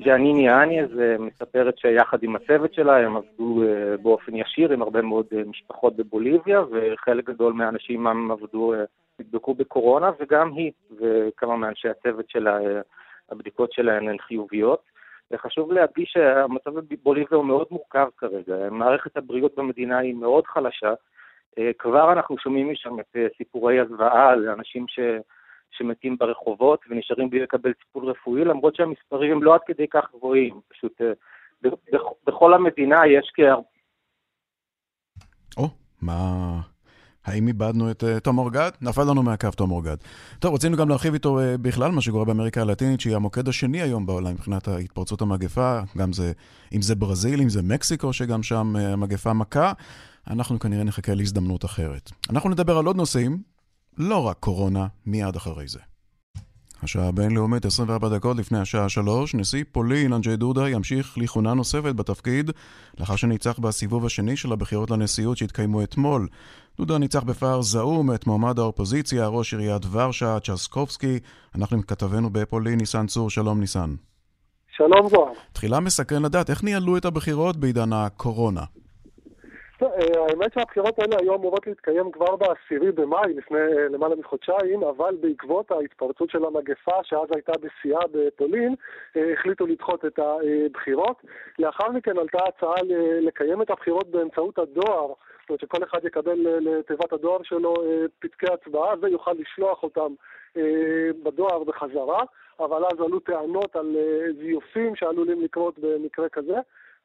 [0.05, 3.63] ג'ניני אניאז מספרת שיחד עם הצוות שלה הם עבדו
[4.03, 8.73] באופן ישיר עם הרבה מאוד משפחות בבוליביה וחלק גדול מהאנשים עבדו,
[9.21, 12.59] נדבקו בקורונה וגם היא וכמה מאנשי הצוות שלה,
[13.31, 14.94] הבדיקות שלהן הן חיוביות.
[15.35, 18.71] וחשוב להדגיש שהמצב בבוליביה הוא מאוד מורכב כרגע.
[18.71, 20.95] מערכת הבריאות במדינה היא מאוד חלשה.
[21.59, 24.99] אה, כבר אנחנו שומעים משם את אה, סיפורי הזוועה לאנשים ש...
[25.71, 30.61] שמתים ברחובות ונשארים בלי לקבל טיפול רפואי, למרות שהמספרים הם לא עד כדי כך גבוהים.
[30.69, 31.13] פשוט אה,
[32.27, 33.41] בכל המדינה יש כ...
[35.57, 35.69] או,
[36.03, 36.74] מה...
[37.25, 38.71] האם איבדנו את uh, תום אורגד?
[38.81, 39.97] נפל לנו מהקו תום אורגד.
[40.39, 44.07] טוב, רצינו גם להרחיב איתו uh, בכלל מה שקורה באמריקה הלטינית, שהיא המוקד השני היום
[44.07, 46.33] בעולם מבחינת התפרצות המגפה, גם זה,
[46.73, 49.73] אם זה ברזיל, אם זה מקסיקו, שגם שם uh, המגפה מכה.
[50.31, 52.11] אנחנו כנראה נחכה להזדמנות אחרת.
[52.31, 53.43] אנחנו נדבר על עוד נושאים,
[53.99, 55.79] לא רק קורונה, מיד אחרי זה.
[56.85, 62.51] השעה הבינלאומית 24 דקות לפני השעה 3, נשיא פולין אנג'י דודה ימשיך לכהונה נוספת בתפקיד
[62.99, 66.29] לאחר שניצח בסיבוב השני של הבחירות לנשיאות שהתקיימו אתמול.
[66.79, 71.19] דודה ניצח בפער זעום את מועמד האופוזיציה, ראש עיריית ורשה, צ'סקובסקי.
[71.55, 73.95] אנחנו עם כתבנו בפולין, ניסן צור, שלום ניסן.
[74.77, 75.33] שלום זוהר.
[75.53, 78.65] תחילה מסקרן לדעת איך ניהלו את הבחירות בעידן הקורונה.
[79.83, 79.89] אה,
[80.29, 85.71] האמת שהבחירות האלה היו אמורות להתקיים כבר בעשירי במאי, לפני אה, למעלה מחודשיים, אבל בעקבות
[85.71, 88.75] ההתפרצות של המגפה, שאז הייתה בשיאה בפולין,
[89.17, 91.17] אה, החליטו לדחות את הבחירות.
[91.59, 92.75] לאחר מכן עלתה הצעה
[93.21, 97.75] לקיים את הבחירות באמצעות הדואר, זאת אומרת שכל אחד יקבל לתיבת הדואר שלו
[98.19, 100.15] פתקי הצבעה ויוכל לשלוח אותם
[101.23, 102.23] בדואר בחזרה,
[102.61, 103.97] אבל אז עלו טענות על
[104.39, 106.57] זיופים שעלולים לקרות במקרה כזה.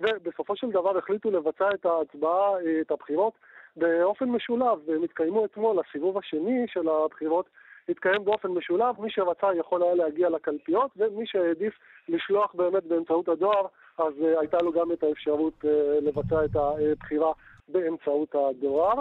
[0.02, 3.34] ובסופו של דבר החליטו לבצע את ההצבעה, אה, את הבחירות,
[3.78, 7.50] באופן משולב, והם התקיימו אתמול, הסיבוב השני של הבחירות
[7.90, 11.74] התקיים באופן משולב, מי שרצה יכול היה להגיע לקלפיות, ומי שהעדיף
[12.10, 13.66] לשלוח באמת באמצעות הדואר,
[13.98, 15.68] אז uh, הייתה לו גם את האפשרות uh,
[16.02, 17.32] לבצע את הבחירה
[17.68, 18.94] באמצעות הדואר.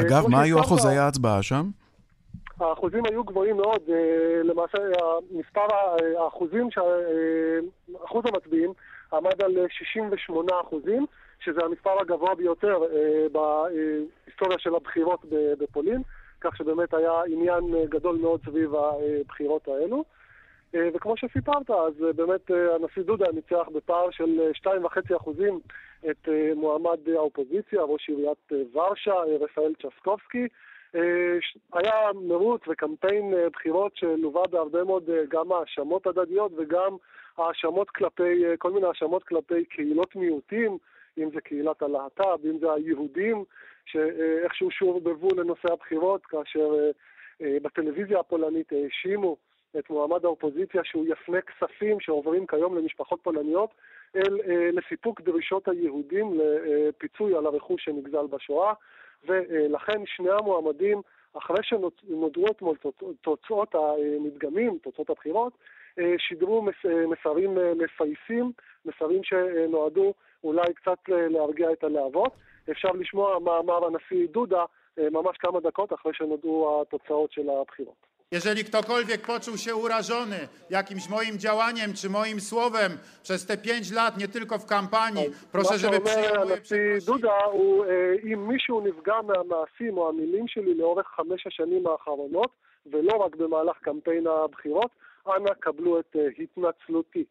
[0.00, 1.64] אגב, מה היו אחוזי ההצבעה שם?
[2.60, 3.80] האחוזים היו גבוהים מאוד,
[4.44, 4.78] למעשה
[5.30, 5.66] מספר
[6.18, 6.68] האחוזים,
[8.04, 8.72] אחוז המצביעים
[9.12, 11.06] עמד על 68 אה, אחוזים,
[11.40, 15.24] שזה המספר הגבוה ביותר אה, בהיסטוריה של הבחירות
[15.58, 16.02] בפולין,
[16.40, 20.04] כך שבאמת היה עניין אה, גדול מאוד סביב הבחירות האלו.
[20.94, 25.60] וכמו שסיפרת, אז באמת הנשיא דודה ניצח בפער של 2.5 אחוזים
[26.10, 30.48] את מועמד האופוזיציה, ראש עיריית ורשה, רפאל צ'סקובסקי.
[31.72, 36.96] היה מרוץ וקמפיין בחירות שלווה בהרבה מאוד גם האשמות הדדיות וגם
[37.38, 40.78] האשמות כלפי, אה, כל מיני האשמות כלפי קהילות מיעוטים,
[41.18, 43.44] אם זה קהילת הלהט"ב, אם זה היהודים,
[43.86, 46.90] שאיכשהו שורבבו לנושא הבחירות, כאשר אה,
[47.42, 49.36] אה, בטלוויזיה הפולנית האשימו
[49.78, 53.70] את מועמד האופוזיציה שהוא יפנה כספים שעוברים כיום למשפחות פולניות
[54.16, 54.38] אל,
[54.72, 58.72] לסיפוק דרישות היהודים לפיצוי על הרכוש שנגזל בשואה,
[59.24, 61.02] ולכן שני המועמדים,
[61.38, 62.76] אחרי שנודרו אתמול
[63.20, 65.52] תוצאות המדגמים, תוצאות הבחירות,
[65.98, 68.52] אה, שידרו אה, מסרים אה, מפייסים,
[68.84, 72.32] מסרים שנועדו אולי קצת להרגיע את הלהבות.
[72.70, 74.64] אפשר לשמוע מה אמר הנשיא דודה
[74.98, 78.15] ממש כמה דקות אחרי שנודעו התוצאות של הבחירות.
[78.32, 84.18] Jeżeli ktokolwiek poczuł się urażony jakimś moim działaniem czy moim słowem przez te pięć lat,
[84.18, 87.84] nie tylko w kampanii, proszę, żeby przyjął moje דודה הוא
[88.24, 92.50] אם מישהו נפגע מהמעשים או המילים שלי לאורך חמש השנים האחרונות,
[92.86, 94.90] ולא רק במהלך קמפיין הבחירות,
[95.36, 97.24] אנא קבלו את אה, התנצלותי.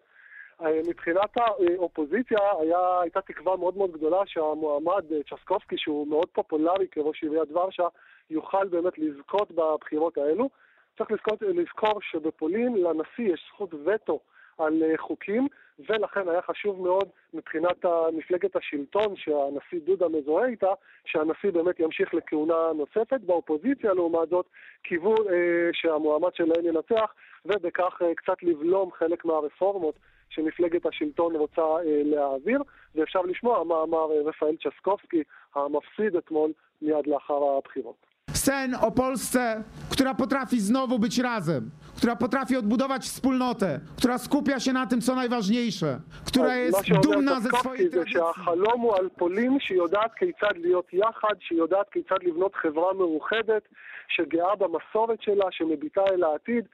[0.62, 6.88] אה, מבחינת האופוזיציה היה, הייתה תקווה מאוד מאוד גדולה שהמועמד אה, צ'סקובסקי, שהוא מאוד פופולרי
[6.88, 7.88] כראש עיריית ורשה,
[8.30, 10.50] יוכל באמת לזכות בבחירות האלו.
[10.98, 14.20] צריך לזכור, לזכור שבפולין לנשיא יש זכות וטו
[14.58, 15.48] על חוקים,
[15.80, 20.74] ולכן היה חשוב מאוד מבחינת מפלגת השלטון שהנשיא דודה מזוהה איתה,
[21.06, 23.22] שהנשיא באמת ימשיך לכהונה נוספת.
[23.22, 24.46] באופוזיציה, לעומת זאת,
[24.84, 27.14] קיוו אה, שהמועמד שלהם ינצח,
[27.46, 29.96] ובכך אה, קצת לבלום חלק מהרפורמות
[30.30, 32.62] שמפלגת השלטון רוצה אה, להעביר,
[32.96, 35.24] ואפשר לשמוע מה אמר אה, רפאל צ'סקובסקי,
[35.56, 38.15] המפסיד אתמול מיד לאחר הבחירות.
[38.45, 44.73] Sen o Polsce, która potrafi znowu być razem, która potrafi odbudować wspólnotę, która skupia się
[44.73, 48.13] na tym, co najważniejsze, która jest dumna ze swojej tradycji.
[48.13, 53.63] שהחלום הוא על פולין שיודעת כיצד להיות יחד, שיודעת כיצד לבנות חברה מאוחדת,
[54.09, 56.65] שגאה במסורת שלה, שמביטה אל העתיד.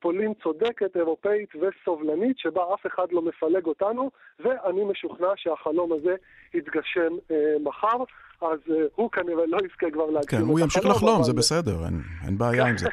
[0.00, 6.14] פולין צודקת, אירופאית וסובלנית, שבה אף אחד לא מפלג אותנו, ואני משוכנע שהחלום הזה
[6.54, 8.04] יתגשם אה, מחר.
[8.42, 11.24] אז uh, הוא כנראה לא יזכה כבר להגשים כן, הוא ימשיך לחלום, אבל...
[11.24, 12.88] זה בסדר, אין, אין בעיה עם זה.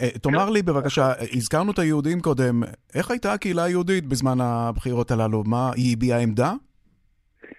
[0.00, 2.62] אה, תאמר לי בבקשה, הזכרנו את היהודים קודם,
[2.94, 5.42] איך הייתה הקהילה היהודית בזמן הבחירות הללו?
[5.46, 6.52] מה, היא הביעה עמדה?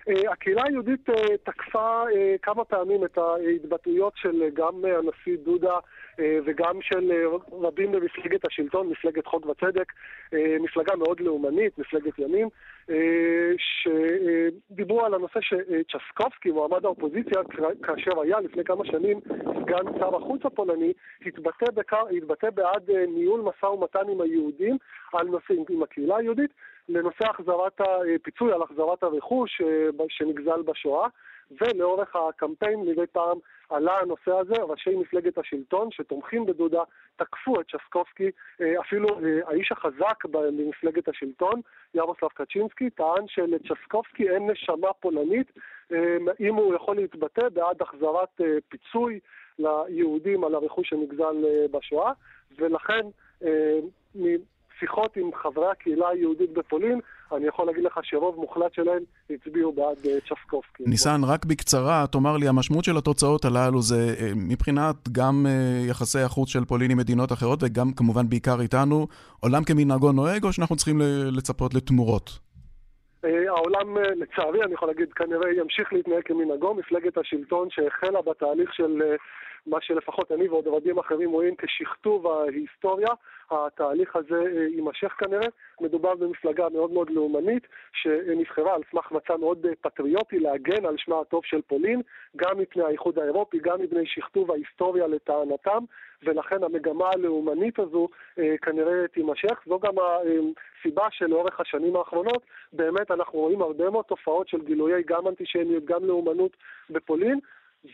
[0.09, 1.09] אה, הקהילה היהודית
[1.43, 2.03] תקפה
[2.41, 5.79] כמה פעמים את ההתבטאויות של גם הנשיא דודה
[6.19, 9.93] אה, וגם של אה, רבים במפלגת השלטון, מפלגת חוק וצדק,
[10.33, 12.47] אה, מפלגה מאוד לאומנית, מפלגת ימין,
[13.57, 17.41] שדיברו על הנושא שצ'סקובסקי, מועמד האופוזיציה,
[17.83, 19.19] כאשר היה לפני כמה שנים
[19.61, 20.93] סגן שר החוץ הפולני,
[21.25, 24.77] התבטא, בקר, התבטא בעד ניהול משא ומתן עם היהודים
[25.13, 26.51] על נושאים, עם הקהילה היהודית,
[26.89, 29.61] לנושא החזרת הפיצוי על החזרת הרכוש
[30.09, 31.07] שנגזל בשואה.
[31.61, 33.37] ולאורך הקמפיין מדי פעם
[33.69, 36.81] עלה הנושא הזה, ראשי מפלגת השלטון שתומכים בדודה
[37.15, 41.61] תקפו את צ'סקובסקי, אה, אפילו אה, האיש החזק במפלגת השלטון,
[41.93, 45.51] ירוסלב קצ'ינסקי, טען שלצ'סקובסקי אין נשמה פולנית
[45.91, 49.19] אה, אם הוא יכול להתבטא בעד החזרת פיצוי
[49.59, 52.11] ליהודים על הרכוש שנגזל בשואה,
[52.57, 53.05] ולכן
[54.79, 56.99] שיחות עם חברי הקהילה היהודית בפולין,
[57.31, 60.83] אני יכול להגיד לך שרוב מוחלט שלהם הצביעו בעד אה, צ'פקובסקי.
[60.85, 66.19] ניסן, רק בקצרה, תאמר לי, המשמעות של התוצאות הללו זה אה, מבחינת גם אה, יחסי
[66.19, 69.07] החוץ של פולין עם מדינות אחרות, וגם כמובן בעיקר איתנו,
[69.39, 71.01] עולם כמנהגו נוהג, או שאנחנו צריכים
[71.37, 72.39] לצפות לתמורות?
[73.23, 76.73] העולם, לצערי, אני יכול להגיד, כנראה ימשיך להתנהג כמנהגו.
[76.73, 79.01] מפלגת השלטון שהחלה בתהליך של
[79.67, 83.09] מה שלפחות אני ועוד רבים אחרים רואים כשכתוב ההיסטוריה,
[83.51, 85.47] התהליך הזה אה, יימשך כנראה.
[85.81, 91.19] מדובר במפלגה מאוד מאוד לאומנית, שנבחרה על סמך מצע מאוד אה, פטריוטי להגן על שמה
[91.19, 92.01] הטוב של פולין,
[92.35, 95.83] גם מפני האיחוד האירופי, גם מפני שכתוב ההיסטוריה לטענתם,
[96.23, 98.07] ולכן המגמה הלאומנית הזו
[98.39, 99.61] אה, כנראה תימשך.
[99.67, 102.43] זו גם הסיבה שלאורך השנים האחרונות
[102.73, 106.57] באמת אנחנו רואים הרבה מאוד תופעות של גילויי גם אנטישמיות, גם לאומנות
[106.89, 107.39] בפולין.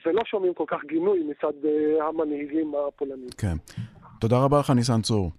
[0.06, 3.30] ולא שומעים כל כך גינוי מצד uh, המנהיגים הפולנים.
[3.38, 3.58] כן.
[4.20, 5.32] תודה רבה לך, ניסן צור.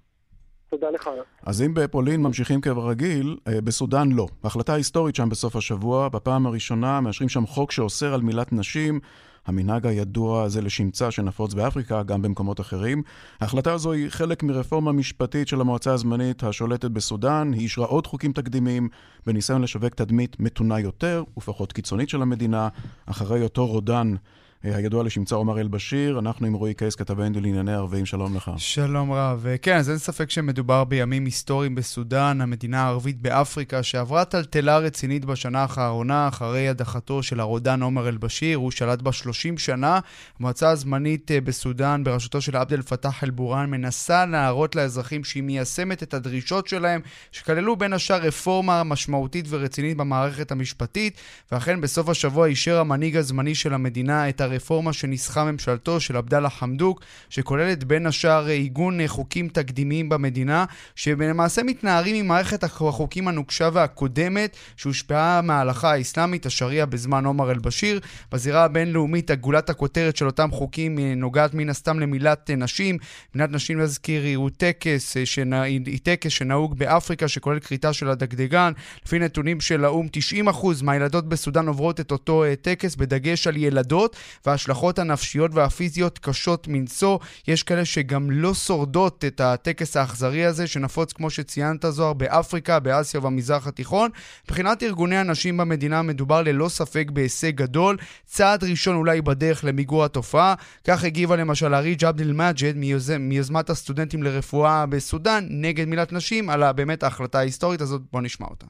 [0.71, 1.11] תודה לך.
[1.47, 4.27] אז אם בפולין ממשיכים כרגיל, אה, בסודאן לא.
[4.45, 9.01] ההחלטה ההיסטורית שם בסוף השבוע, בפעם הראשונה מאשרים שם חוק שאוסר על מילת נשים.
[9.47, 13.03] המנהג הידוע הזה לשמצה שנפוץ באפריקה, גם במקומות אחרים.
[13.41, 17.53] ההחלטה הזו היא חלק מרפורמה משפטית של המועצה הזמנית השולטת בסודאן.
[17.53, 18.89] היא אישרה עוד חוקים תקדימים
[19.27, 22.69] בניסיון לשווק תדמית מתונה יותר ופחות קיצונית של המדינה,
[23.07, 26.19] אחרי אותו רודן אה, הידוע לשמצה עומר אל-בשיר.
[26.19, 28.51] אנחנו עם רועי קייס, כתבנו לענייני ערבים, שלום לך.
[28.57, 29.47] שלום רב.
[29.63, 35.61] כן, אז אין ספק שמדובר בימים היסטוריים בסודאן, המדינה הערבית באפריקה, שעברה טלטלה רצינית בשנה
[35.61, 38.59] האחרונה, אחרי הדחתו של הרודן עומר אל-בשיר.
[38.59, 39.99] הוא שלט בה 30 שנה.
[40.39, 46.15] המועצה הזמנית אה, בסודאן, בראשותו של עבד אל-פתאח אל-בורן, מנסה להראות לאזרחים שהיא מיישמת את
[46.15, 47.01] הדרישות שלהם,
[47.33, 51.21] שכללו בין השאר רפורמה משמעותית ורצינית במערכת המשפטית,
[51.53, 57.01] ואכן בסוף השבוע אישר המנהיג הזמני של המדינה את הרפורמה שניסחה ממשלתו של עבדאללה חמדוק,
[57.31, 65.93] שכוללת בין השאר עיגון חוקים תקדימיים במדינה, שלמעשה מתנערים ממערכת החוקים הנוקשה והקודמת, שהושפעה מההלכה
[65.93, 68.01] האסלאמית, השריעה בזמן עומר אל-בשיר.
[68.33, 72.99] בזירה הבינלאומית, הגולת הכותרת של אותם חוקים נוגעת מן הסתם למילת נשים.
[73.35, 75.53] מילת נשים, להזכיר, היא טקס, שנ...
[75.53, 78.73] היא טקס שנהוג באפריקה, שכולל כריתה של הדגדגן.
[79.07, 80.07] לפי נתונים של האו"ם,
[80.51, 84.17] 90% מהילדות בסודאן עוברות את אותו אה, טקס, בדגש על ילדות,
[84.47, 87.19] וההשלכות הנפשיות והפיזיות קשות מנשוא.
[87.49, 93.21] יש כאלה שגם לא שורדות את הטקס האכזרי הזה, שנפוץ, כמו שציינת, זוהר, באפריקה, באסיה
[93.21, 94.11] ובמזרח התיכון.
[94.45, 100.55] מבחינת ארגוני הנשים במדינה מדובר ללא ספק בהישג גדול, צעד ראשון אולי בדרך למיגור התופעה.
[100.85, 102.75] כך הגיבה למשל אריג' עבד אל-מג'ד
[103.19, 108.01] מיוזמת הסטודנטים לרפואה בסודאן נגד מילת נשים על באמת ההחלטה ההיסטורית הזאת.
[108.13, 108.67] בואו נשמע אותה.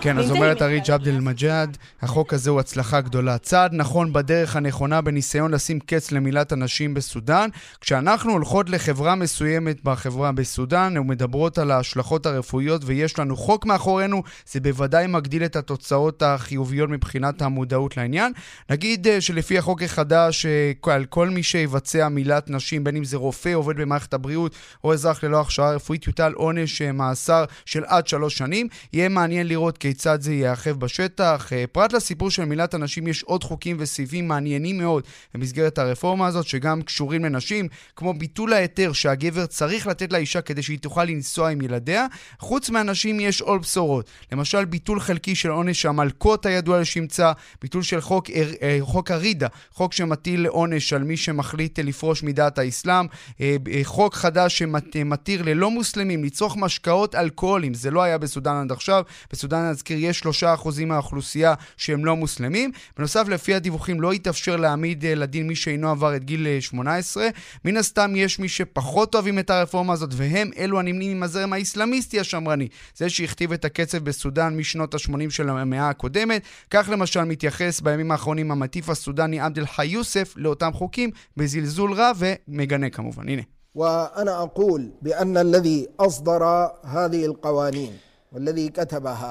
[0.00, 3.38] כן, אז אומרת אריג' עבד אל-מג'אד, החוק הזה הוא הצלחה גדולה.
[3.38, 7.48] צעד נכון בדרך הנכונה בניסיון לשים קץ למילת הנשים בסודאן.
[7.80, 14.60] כשאנחנו הולכות לחברה מסוימת בחברה בסודאן ומדברות על ההשלכות הרפואיות ויש לנו חוק מאחורינו, זה
[14.60, 18.32] בוודאי מגדיל את התוצאות החיוביות מבחינת המודעות לעניין.
[18.70, 23.16] נגיד אה, שלפי החוק החדש, אה, על כל מי שיבצע מילת נשים, בין אם זה
[23.16, 24.54] רופא, עובד במערכת הבריאות
[24.84, 28.68] או אזרח ללא הכשרה רפואית, יוטל עונש אה, מאסר של עד שלוש שנים.
[28.92, 31.52] יהיה מעניין לראות כיצד זה ייאכף בשטח.
[31.52, 35.04] אה, פרט לסיפור של מילת הנשים, יש עוד חוקים וסעיפים מעניינים מאוד
[35.34, 40.78] במסגרת הרפורמה הזאת, שגם קשורים לנשים, כמו ביטול ההיתר שהגבר צריך לתת לאישה כדי שהיא
[40.78, 42.06] תוכל לנסוע עם ילדיה.
[42.38, 44.10] חוץ מהנשים יש עוד בשורות.
[44.32, 49.92] למשל, ביטול חלקי של עונש המלקות הידוע לשמצה, ביטול של חוק, אה, חוק הרידה, חוק
[49.92, 53.06] שמטיל עונש על מי שמחליט לפרוש מדעת האסלאם,
[53.40, 59.04] אה, חוק חדש שמתיר ללא מוסלמים לצרוך משקאות אלכוהולים, זה לא היה בסודאן עד עכשיו,
[59.32, 62.71] בסודאן נזכיר יש שלושה אחוזים מהאוכלוסייה שהם לא מוסלמים.
[62.97, 67.23] בנוסף, לפי הדיווחים לא יתאפשר להעמיד אה, לדין מי שאינו עבר את גיל 18.
[67.23, 67.29] אה,
[67.65, 72.19] מן הסתם יש מי שפחות אוהבים את הרפורמה הזאת, והם אלו הנמנים עם הזרם האיסלאמיסטי
[72.19, 72.67] השמרני.
[72.95, 76.41] זה שהכתיב את הקצב בסודאן משנות ה-80 של המאה הקודמת.
[76.69, 82.89] כך למשל מתייחס בימים האחרונים המטיף הסודני עבד אל-חי יוסף לאותם חוקים בזלזול רב ומגנה
[82.89, 83.29] כמובן.
[83.29, 83.41] הנה.
[83.75, 86.43] وأنا أقول بأن الذي أصدر
[86.83, 87.93] هذه القوانين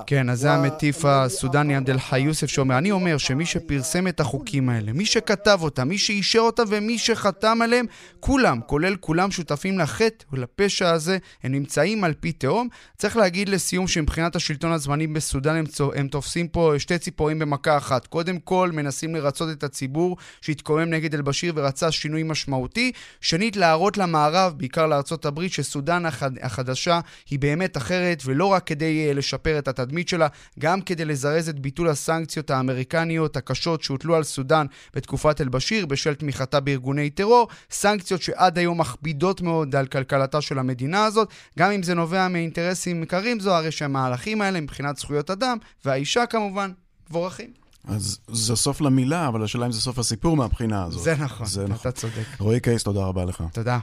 [0.08, 4.70] כן, אז זה המטיף הסודני עבד אל-חי יוסף שאומר, אני אומר שמי שפרסם את החוקים
[4.70, 7.86] האלה, מי שכתב אותם, מי שאישר אותם ומי שחתם עליהם,
[8.20, 12.68] כולם, כולל כולם, שותפים לחטא ולפשע הזה, הם נמצאים על פי תהום.
[12.98, 18.08] צריך להגיד לסיום שמבחינת השלטון הזמני בסודן הם, הם תופסים פה שתי ציפורים במכה אחת.
[18.08, 22.92] קודם כל, מנסים לרצות את הציבור שהתקומם נגד אל-בשיר ורצה שינוי משמעותי.
[23.22, 26.32] שנית, להראות למערב, בעיקר לארצות הברית, שסודן החד...
[26.42, 30.28] החדשה היא באמת אחרת, ולא רק כדי כדי לשפר את התדמית שלה,
[30.60, 34.66] גם כדי לזרז את ביטול הסנקציות האמריקניות הקשות שהוטלו על סודאן
[34.96, 41.06] בתקופת אל-בשיר בשל תמיכתה בארגוני טרור, סנקציות שעד היום מכבידות מאוד על כלכלתה של המדינה
[41.06, 41.30] הזאת,
[41.60, 46.72] גם אם זה נובע מאינטרסים עיקריים זו, הרי שהמהלכים האלה מבחינת זכויות אדם, והאישה כמובן,
[47.10, 47.50] מבורכים.
[47.88, 51.04] אז זה סוף למילה, אבל השאלה אם זה סוף הסיפור מהבחינה הזאת.
[51.04, 51.92] זה נכון, זה אתה נכון.
[51.92, 52.26] צודק.
[52.40, 53.44] רועי קייס, תודה רבה לך.
[53.54, 53.80] תודה.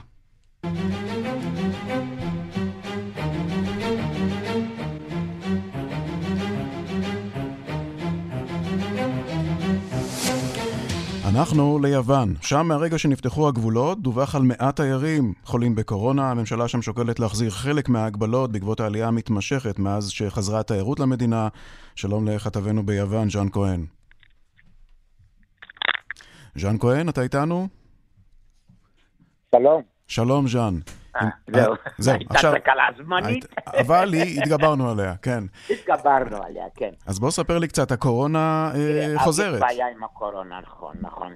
[11.37, 12.35] אנחנו ליוון.
[12.41, 16.31] שם מהרגע שנפתחו הגבולות דווח על מעט תיירים חולים בקורונה.
[16.31, 21.47] הממשלה שם שוקלת להחזיר חלק מההגבלות בעקבות העלייה המתמשכת מאז שחזרה התיירות למדינה.
[21.95, 23.85] שלום לכתבנו ביוון, ז'אן כהן.
[26.55, 27.67] ז'אן כהן, אתה איתנו?
[29.55, 29.81] שלום.
[30.07, 30.79] שלום, ז'אן.
[31.21, 32.15] אה, זהו, זהו.
[32.15, 33.45] הייתה תקלה זמנית.
[33.67, 35.43] אבל התגברנו עליה, כן.
[35.69, 36.91] התגברנו עליה, כן.
[37.07, 39.53] אז בוא ספר לי קצת, הקורונה אה, חוזרת.
[39.55, 41.33] יש בעיה עם הקורונה, נכון, נכון.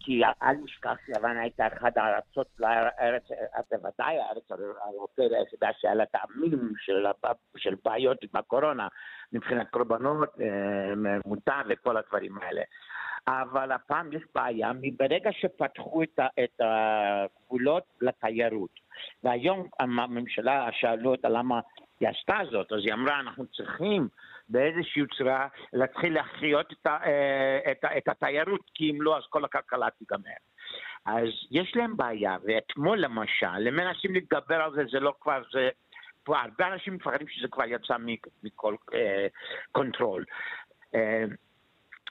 [0.00, 3.22] כי אל נשכח שיוון הייתה אחת הארצות לארץ,
[3.70, 4.44] בוודאי הארץ
[4.84, 6.72] האירופאית היחידה שהיה לה את המינימום
[7.56, 8.88] של בעיות עם הקורונה,
[9.32, 12.62] מבחינת קורבנות, אה, מותר וכל הדברים האלה.
[13.28, 18.70] אבל הפעם יש בעיה, מברגע שפתחו את הגבולות לתיירות.
[19.22, 21.60] והיום הממשלה שאלו אותה למה
[22.00, 24.08] היא עשתה זאת, אז היא אמרה, אנחנו צריכים
[24.48, 29.88] באיזושהי צורה להתחיל להחיות את, אה, את, את התיירות, כי אם לא, אז כל הכלכלה
[29.98, 30.30] תיגמר.
[31.06, 35.68] אז יש להם בעיה, ואתמול למשל, הם מנסים להתגבר על זה, זה לא כבר, זה...
[36.24, 37.96] כבר הרבה אנשים מפחדים שזה כבר יצא
[38.42, 39.26] מכל אה,
[39.72, 40.24] control.
[40.94, 41.24] אה,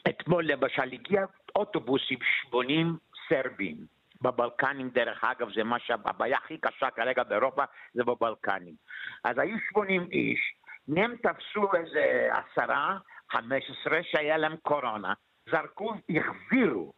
[0.09, 1.25] אתמול למשל הגיע
[1.55, 2.97] אוטובוס עם 80
[3.29, 3.77] סרבים.
[4.21, 8.75] בבלקנים דרך אגב, זה מה שהבעיה הכי קשה כרגע באירופה זה בבלקנים.
[9.23, 10.39] אז היו 80 איש,
[10.87, 12.97] מהם תפסו איזה עשרה,
[13.31, 15.13] חמש עשרה שהיה להם קורונה,
[15.49, 16.93] זרקו, החזירו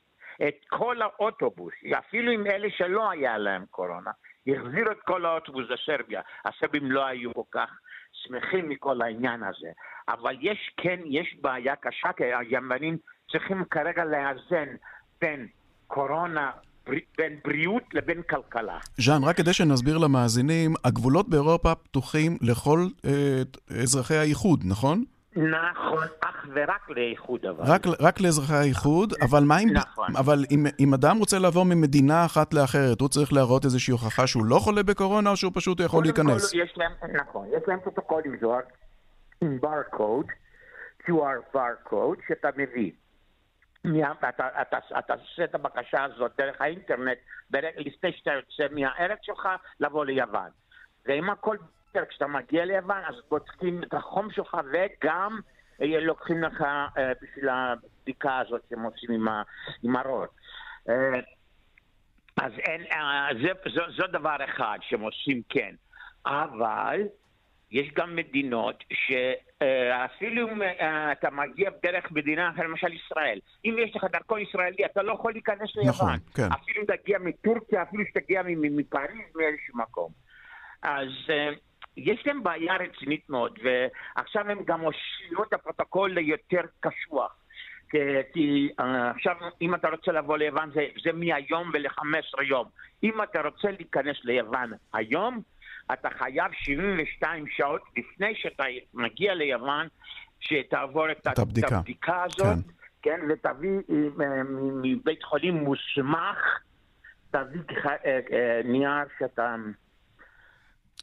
[0.48, 4.12] את כל האוטובוס, אפילו עם אלה שלא היה להם קורונה,
[4.48, 6.22] החזירו את כל האוטובוס לסרביה.
[6.46, 7.70] הסרבים לא היו כל כך
[8.28, 9.70] שמחים מכל העניין הזה.
[10.10, 12.98] אבל יש, כן, יש בעיה קשה, כי הימנים
[13.32, 14.76] צריכים כרגע לאזן
[15.22, 15.48] בין
[15.88, 16.52] קורונה
[17.18, 18.78] בין בריאות לבין כלכלה.
[18.98, 23.42] ז'אן, רק כדי שנסביר למאזינים, הגבולות באירופה פתוחים לכל אה,
[23.82, 25.04] אזרחי האיחוד, נכון?
[25.36, 27.64] נכון, אך ורק לאיחוד אבל.
[27.68, 29.70] רק, רק לאזרחי האיחוד, אבל מה אם...
[29.74, 30.08] נכון.
[30.20, 34.46] אבל אם, אם אדם רוצה לעבור ממדינה אחת לאחרת, הוא צריך להראות איזושהי הוכחה שהוא
[34.46, 36.52] לא חולה בקורונה, או שהוא פשוט יכול להיכנס?
[36.52, 38.62] כל, יש להם, נכון, יש להם פרוטוקולים זוהר
[39.42, 40.26] עם ברקוד,
[41.04, 42.92] QR ברקוד, שאתה מביא.
[45.00, 47.18] אתה עושה את הבקשה הזאת דרך האינטרנט
[47.54, 49.48] לפני שאתה יוצא מהארץ שלך
[49.80, 50.50] לבוא ליוון.
[51.06, 51.58] ואם הכל
[51.96, 55.40] בסדר, כשאתה מגיע ליוון אז בודקים את החום שלך וגם
[55.82, 59.28] אה, לוקחים לך אה, בשביל הבדיקה הזאת שהם עושים
[59.84, 60.30] עם הראש.
[60.90, 61.20] אה,
[62.38, 62.82] אז אין,
[63.42, 65.76] זה, זה, זה דבר אחד שהם עושים כן.
[66.26, 67.02] אבל
[67.72, 70.62] יש גם מדינות שאפילו אם
[71.12, 75.32] אתה מגיע דרך מדינה אחרת, למשל ישראל, אם יש לך דרכון ישראלי, אתה לא יכול
[75.34, 75.90] להיכנס ליוון.
[75.90, 76.48] נכון, כן.
[76.52, 80.12] אפילו אם תגיע מטורקיה, אפילו שתגיע מפריז, מאיזשהו מקום.
[80.84, 81.08] אז
[81.98, 87.36] יש להם בעיה רצינית מאוד, ועכשיו הם גם הושיעו את הפרוטוקול ליותר קשוח.
[88.34, 88.84] כי uh,
[89.16, 92.68] עכשיו אם אתה רוצה לבוא ליוון זה, זה מהיום ול-15 יום.
[93.04, 95.42] אם אתה רוצה להיכנס ליוון היום,
[95.94, 99.88] אתה חייב 72 שעות לפני שאתה מגיע ליוון,
[100.40, 102.58] שתעבור את, את הבדיקה, הבדיקה הזאת,
[103.02, 104.44] כן, כן ותביא אה,
[104.84, 106.60] מבית חולים מוסמך,
[107.32, 109.56] תביא אה, אה, נייר שאתה...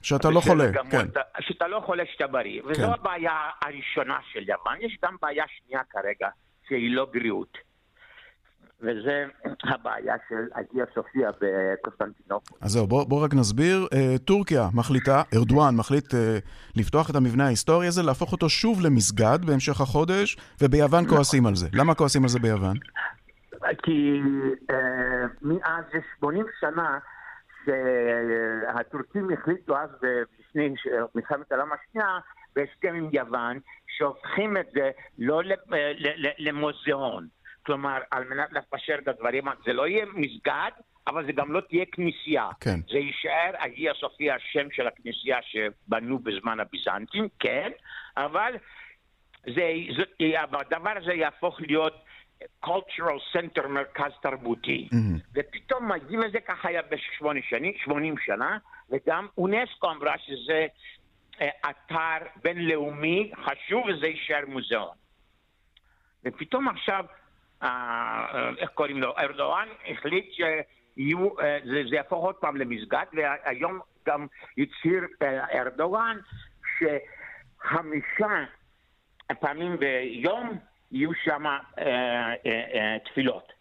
[0.03, 1.07] שאתה לא חולה, כן.
[1.41, 2.63] שאתה לא חולה, שאתה בריא.
[2.65, 2.93] וזו כן.
[2.93, 3.33] הבעיה
[3.63, 4.77] הראשונה של יוון.
[4.81, 6.29] יש גם בעיה שנייה כרגע,
[6.69, 7.59] שהיא לא בריאות.
[8.83, 9.25] וזה
[9.65, 12.59] הבעיה של האגיה סופיה בקונסטנטינופול.
[12.61, 13.87] אז זהו, בוא, בוא רק נסביר.
[13.95, 16.17] Uh, טורקיה מחליטה, ארדואן מחליט uh,
[16.77, 21.17] לפתוח את המבנה ההיסטורי הזה, להפוך אותו שוב למסגד בהמשך החודש, וביוון נכון.
[21.17, 21.69] כועסים על זה.
[21.73, 22.77] למה כועסים על זה ביוון?
[23.83, 24.21] כי
[24.71, 24.75] uh,
[25.43, 25.85] מאז
[26.19, 26.99] 80 שנה
[27.67, 29.91] שהטורקים החליטו אז
[30.41, 30.75] לפני
[31.15, 32.19] מלחמת העולם השנייה,
[32.57, 33.59] בהסכם עם יוון,
[33.97, 35.43] שהופכים את זה לא
[36.39, 37.29] למוזיאון.
[37.67, 40.71] כלומר, על מנת לפשר את הדברים, זה לא יהיה מסגד,
[41.07, 42.49] אבל זה גם לא תהיה כנסייה.
[42.61, 42.81] כן.
[42.91, 47.71] זה יישאר הגיה סופיה השם של הכנסייה שבנו בזמן הביזנטים, כן,
[48.17, 48.53] אבל
[49.47, 52.05] זה, זה, הדבר הזה יהפוך להיות
[52.65, 54.89] cultural center, מרכז תרבותי.
[54.93, 55.21] Mm-hmm.
[55.35, 58.59] ופתאום מגיעים לזה ככה היה בשמונה שנים, 80 שנה,
[58.91, 60.67] וגם אונסקו אמרה שזה
[61.41, 64.97] אה, אתר בינלאומי חשוב וזה יישאר מוזיאון.
[66.25, 67.05] ופתאום עכשיו
[68.59, 74.27] איך קוראים לו, ארדואן החליט שזה יהפוך עוד פעם למסגד, והיום גם
[74.59, 75.03] הצהיר
[75.55, 76.19] ארדואן
[76.79, 78.45] שחמישה
[79.41, 80.59] פעמים ביום
[80.93, 81.45] יהיו שם
[83.05, 83.53] תפילות.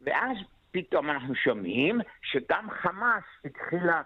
[0.00, 0.36] ואז
[0.70, 4.02] פתאום אנחנו שומעים שגם חמאס התחילה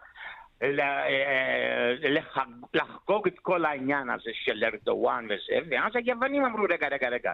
[2.74, 7.32] לחגוג את כל העניין הזה של ארדואן וזה, ואז היוונים אמרו, רגע, רגע, רגע,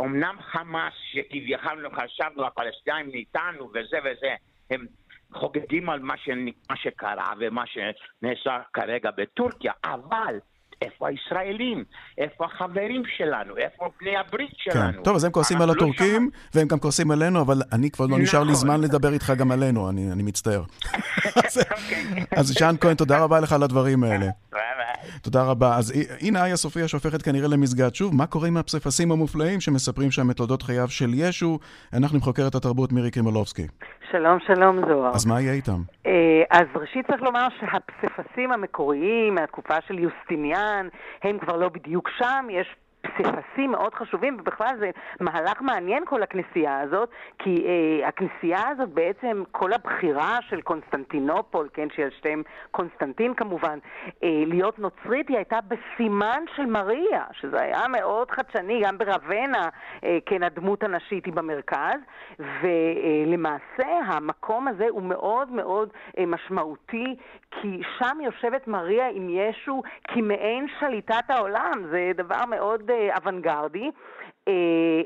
[0.00, 4.34] אמנם חמאס, שכביכול חשבנו הפלסטינים מאיתנו וזה וזה,
[4.70, 4.86] הם
[5.32, 6.28] חוגגים על מה, ש...
[6.70, 10.38] מה שקרה ומה שנעשה כרגע בטורקיה, אבל
[10.82, 11.84] איפה הישראלים?
[12.18, 13.56] איפה החברים שלנו?
[13.56, 14.72] איפה בני הברית כן.
[14.72, 14.92] שלנו?
[14.92, 15.02] כן.
[15.02, 18.06] טוב, אז הם כועסים על לא הטורקים, לא והם גם כועסים עלינו, אבל אני כבר
[18.06, 18.60] לא נשאר לי נכון.
[18.60, 20.62] זמן לדבר איתך גם עלינו, אני, אני מצטער.
[20.86, 22.24] אוקיי.
[22.36, 24.26] אז שאן כהן, תודה רבה לך על הדברים האלה.
[25.22, 25.76] תודה רבה.
[25.76, 27.94] אז הנה איה סופיה שהופכת כנראה למסגד.
[27.94, 31.58] שוב, מה קורה עם הפסיפסים המופלאים שמספרים שם את תולדות חייו של ישו?
[31.92, 33.66] אנחנו עם חוקרת התרבות מירי קרימולובסקי.
[34.10, 35.14] שלום, שלום זוהר.
[35.14, 35.80] אז מה יהיה איתם?
[36.06, 40.88] אה, אז ראשית צריך לומר שהפסיפסים המקוריים מהתקופה של יוסטיניאן
[41.22, 44.90] הם כבר לא בדיוק שם, יש פסיפסים מאוד חשובים, ובכלל זה
[45.20, 51.88] מהלך מעניין כל הכנסייה הזאת, כי אה, הכנסייה הזאת בעצם, כל הבחירה של קונסטנטינופול, כן,
[51.96, 53.78] של שתיהם קונסטנטין כמובן,
[54.24, 59.68] אה, להיות נוצרית, היא הייתה בסימן של מריה, שזה היה מאוד חדשני, גם ברוונה,
[60.04, 62.00] אה, כן, הדמות הנשית היא במרכז,
[62.38, 65.88] ולמעשה המקום הזה הוא מאוד מאוד
[66.18, 67.16] אה, משמעותי,
[67.50, 73.90] כי שם יושבת מריה עם ישו כמעין שליטת העולם, זה דבר מאוד אה, אוונגרדי.
[74.48, 74.52] אה,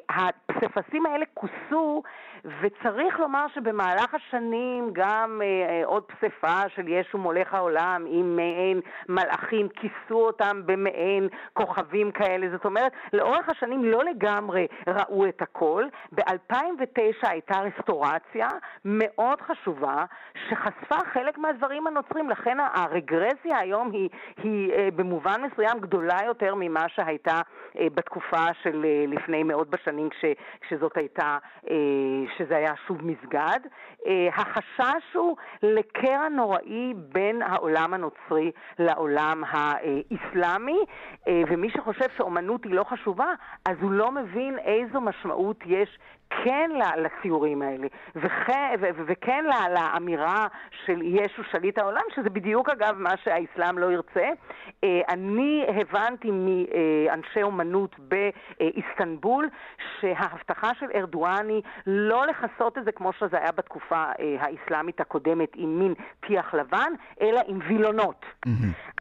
[0.09, 2.03] הפסיפסים האלה כוסו
[2.45, 8.81] וצריך לומר שבמהלך השנים גם אה, אה, עוד פסיפה של ישו מולך העולם עם מעין
[9.09, 12.47] מלאכים כיסו אותם במעין כוכבים כאלה.
[12.53, 15.85] זאת אומרת, לאורך השנים לא לגמרי ראו את הכל.
[16.13, 18.49] ב-2009 הייתה רסטורציה
[18.85, 20.05] מאוד חשובה
[20.49, 24.09] שחשפה חלק מהדברים הנוצרים, לכן הרגרסיה היום היא,
[24.43, 27.41] היא אה, במובן מסוים גדולה יותר ממה שהייתה
[27.79, 30.25] אה, בתקופה של אה, לפני מאות בשנים כש,
[30.61, 31.39] כשזאת הייתה
[31.71, 31.77] אה,
[32.37, 33.61] שזה היה שוב מסגד.
[34.07, 40.79] אה, החשש הוא לקרע נוראי בין העולם הנוצרי לעולם האסלאמי,
[41.29, 43.33] אה, ומי שחושב שאומנות היא לא חשובה,
[43.65, 45.99] אז הוא לא מבין איזו משמעות יש
[46.31, 48.75] כן לציורים האלה, וכן,
[49.07, 50.47] וכן לאמירה
[50.85, 54.29] של ישו שליט העולם, שזה בדיוק אגב מה שהאסלאם לא ירצה.
[54.85, 59.49] אה, אני הבנתי מאנשי אומנות באיסטנבול
[60.01, 65.79] שההבטחה של ארדואני לא לכסות את זה כמו שזה היה בתקופה אה, האסלאמית הקודמת עם
[65.79, 65.95] מין
[66.27, 68.27] טיח לבן, אלא עם וילונות.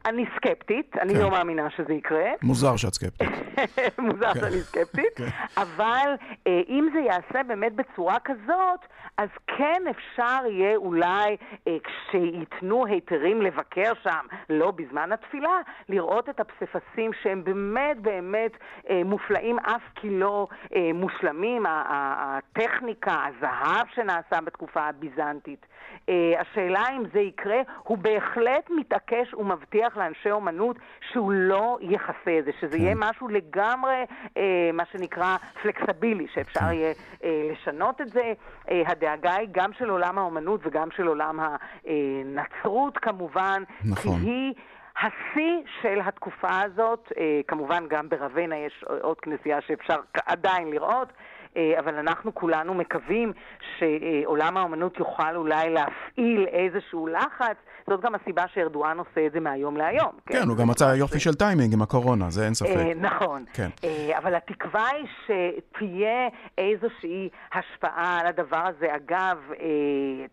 [0.06, 1.20] אני סקפטית, אני כן.
[1.20, 2.30] לא מאמינה שזה יקרה.
[2.42, 3.28] מוזר שאת סקפטית.
[3.98, 4.40] מוזר כן.
[4.40, 5.28] שאני סקפטית, כן.
[5.56, 6.14] אבל
[6.46, 8.80] אה, אם זה יעשה באמת בצורה כזאת,
[9.16, 11.36] אז כן אפשר יהיה אולי,
[11.68, 15.58] אה, כשייתנו היתרים לבקר שם, לא בזמן התפילה,
[15.88, 18.52] לראות את הפסיפסים שהם באמת באמת
[18.90, 21.66] אה, מופלאים, אף כי לא אה, מושלמים.
[21.68, 25.66] הטכניקה, הזהב שנעשה בתקופה הביזנטית.
[26.08, 30.76] אה, השאלה אם זה יקרה, הוא בהחלט מתעקש ומבטיח לאנשי אומנות
[31.12, 32.82] שהוא לא יכסה את זה, שזה כן.
[32.82, 34.04] יהיה משהו לגמרי,
[34.36, 36.72] אה, מה שנקרא, פלקסבילי, שאפשר כן.
[36.72, 36.92] יהיה
[37.24, 38.32] אה, לשנות את זה.
[38.70, 44.18] אה, הדאגה היא גם של עולם האומנות וגם של עולם הנצרות כמובן, נכון.
[44.20, 44.54] כי היא...
[45.02, 47.12] השיא של התקופה הזאת,
[47.48, 49.96] כמובן גם ברבנה יש עוד כנסייה שאפשר
[50.26, 51.08] עדיין לראות,
[51.56, 53.32] אה, אבל אנחנו כולנו מקווים
[53.78, 57.56] שעולם האומנות יוכל אולי להפעיל איזשהו לחץ.
[57.86, 60.12] זאת גם הסיבה שארדואן עושה את זה מהיום להיום.
[60.26, 62.76] כן, כן הוא גם מצא יופי של טיימינג עם הקורונה, זה אין ספק.
[62.76, 63.44] אה, נכון.
[63.52, 63.68] כן.
[63.84, 66.28] אה, אבל התקווה היא שתהיה
[66.58, 68.86] איזושהי השפעה על הדבר הזה.
[68.96, 69.38] אגב,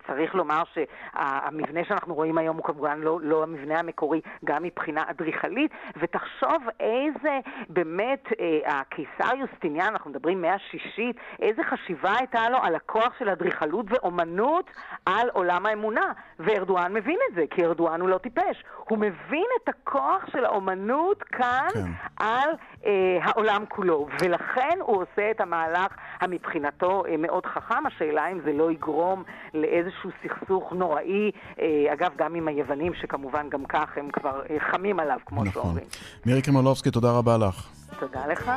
[0.08, 5.72] צריך לומר שהמבנה שאנחנו רואים היום הוא כמובן לא, לא המבנה המקורי, גם מבחינה אדריכלית,
[5.98, 7.40] ותחשוב איזה,
[7.70, 8.24] באמת,
[8.66, 14.66] הקיסר יוסטיניאן, אנחנו מדברים 160, הדתית, איזה חשיבה הייתה לו על הכוח של אדריכלות ואומנות
[15.06, 16.12] על עולם האמונה.
[16.40, 18.64] וארדואן מבין את זה, כי ארדואן הוא לא טיפש.
[18.90, 21.92] הוא מבין את הכוח של האומנות כאן כן.
[22.20, 22.50] על
[22.86, 22.92] אה,
[23.22, 25.88] העולם כולו, ולכן הוא עושה את המהלך
[26.20, 27.88] המבחינתו אה, מאוד חכם.
[27.88, 33.66] השאלה אם זה לא יגרום לאיזשהו סכסוך נוראי, אה, אגב, גם עם היוונים, שכמובן גם
[33.66, 35.54] כך הם כבר אה, חמים עליו, כמו נכון.
[35.54, 35.86] שאומרים.
[36.26, 37.70] מירי קרימולובסקי, תודה רבה לך.
[38.00, 38.52] תודה לך.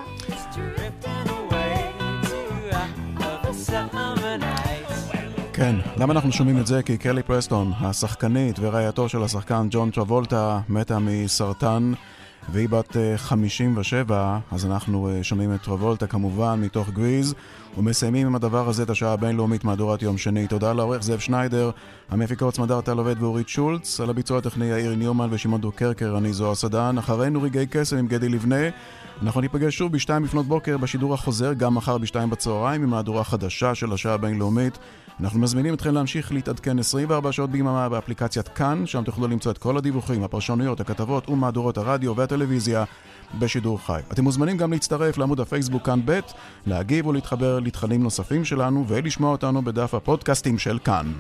[5.53, 6.83] כן, למה אנחנו שומעים את זה?
[6.83, 11.93] כי קלי פרסטון, השחקנית ורעייתו של השחקן ג'ון טרבולטה, מתה מסרטן
[12.53, 17.35] והיא בת 57, אה, אז אנחנו אה, שומעים את טרבולטה כמובן מתוך גריז
[17.79, 20.47] ומסיימים עם הדבר הזה את השעה הבינלאומית מהדורת יום שני.
[20.47, 21.71] תודה לעורך זאב שניידר,
[22.11, 26.55] המפיקות סמדר טל עובד ואורית שולץ, על הביצוע הטכני יאיר ניומן ושמעון דוקרקר, אני זוהר
[26.55, 28.69] סדן, אחרינו רגעי קסם עם גדי לבנה
[29.23, 33.75] אנחנו ניפגש שוב בשתיים לפנות בוקר בשידור החוזר, גם מחר בשתיים בצהריים, עם מהדורה חדשה
[33.75, 34.79] של השעה הבינלאומית.
[35.21, 39.77] אנחנו מזמינים אתכם להמשיך להתעדכן 24 שעות ביממה באפליקציית כאן, שם תוכלו למצוא את כל
[39.77, 42.85] הדיווחים, הפרשנויות, הכתבות ומהדורות הרדיו והטלוויזיה
[43.39, 44.01] בשידור חי.
[44.13, 46.21] אתם מוזמנים גם להצטרף לעמוד הפייסבוק כאן ב',
[46.67, 51.13] להגיב ולהתחבר לתכנים נוספים שלנו ולשמוע אותנו בדף הפודקאסטים של כאן.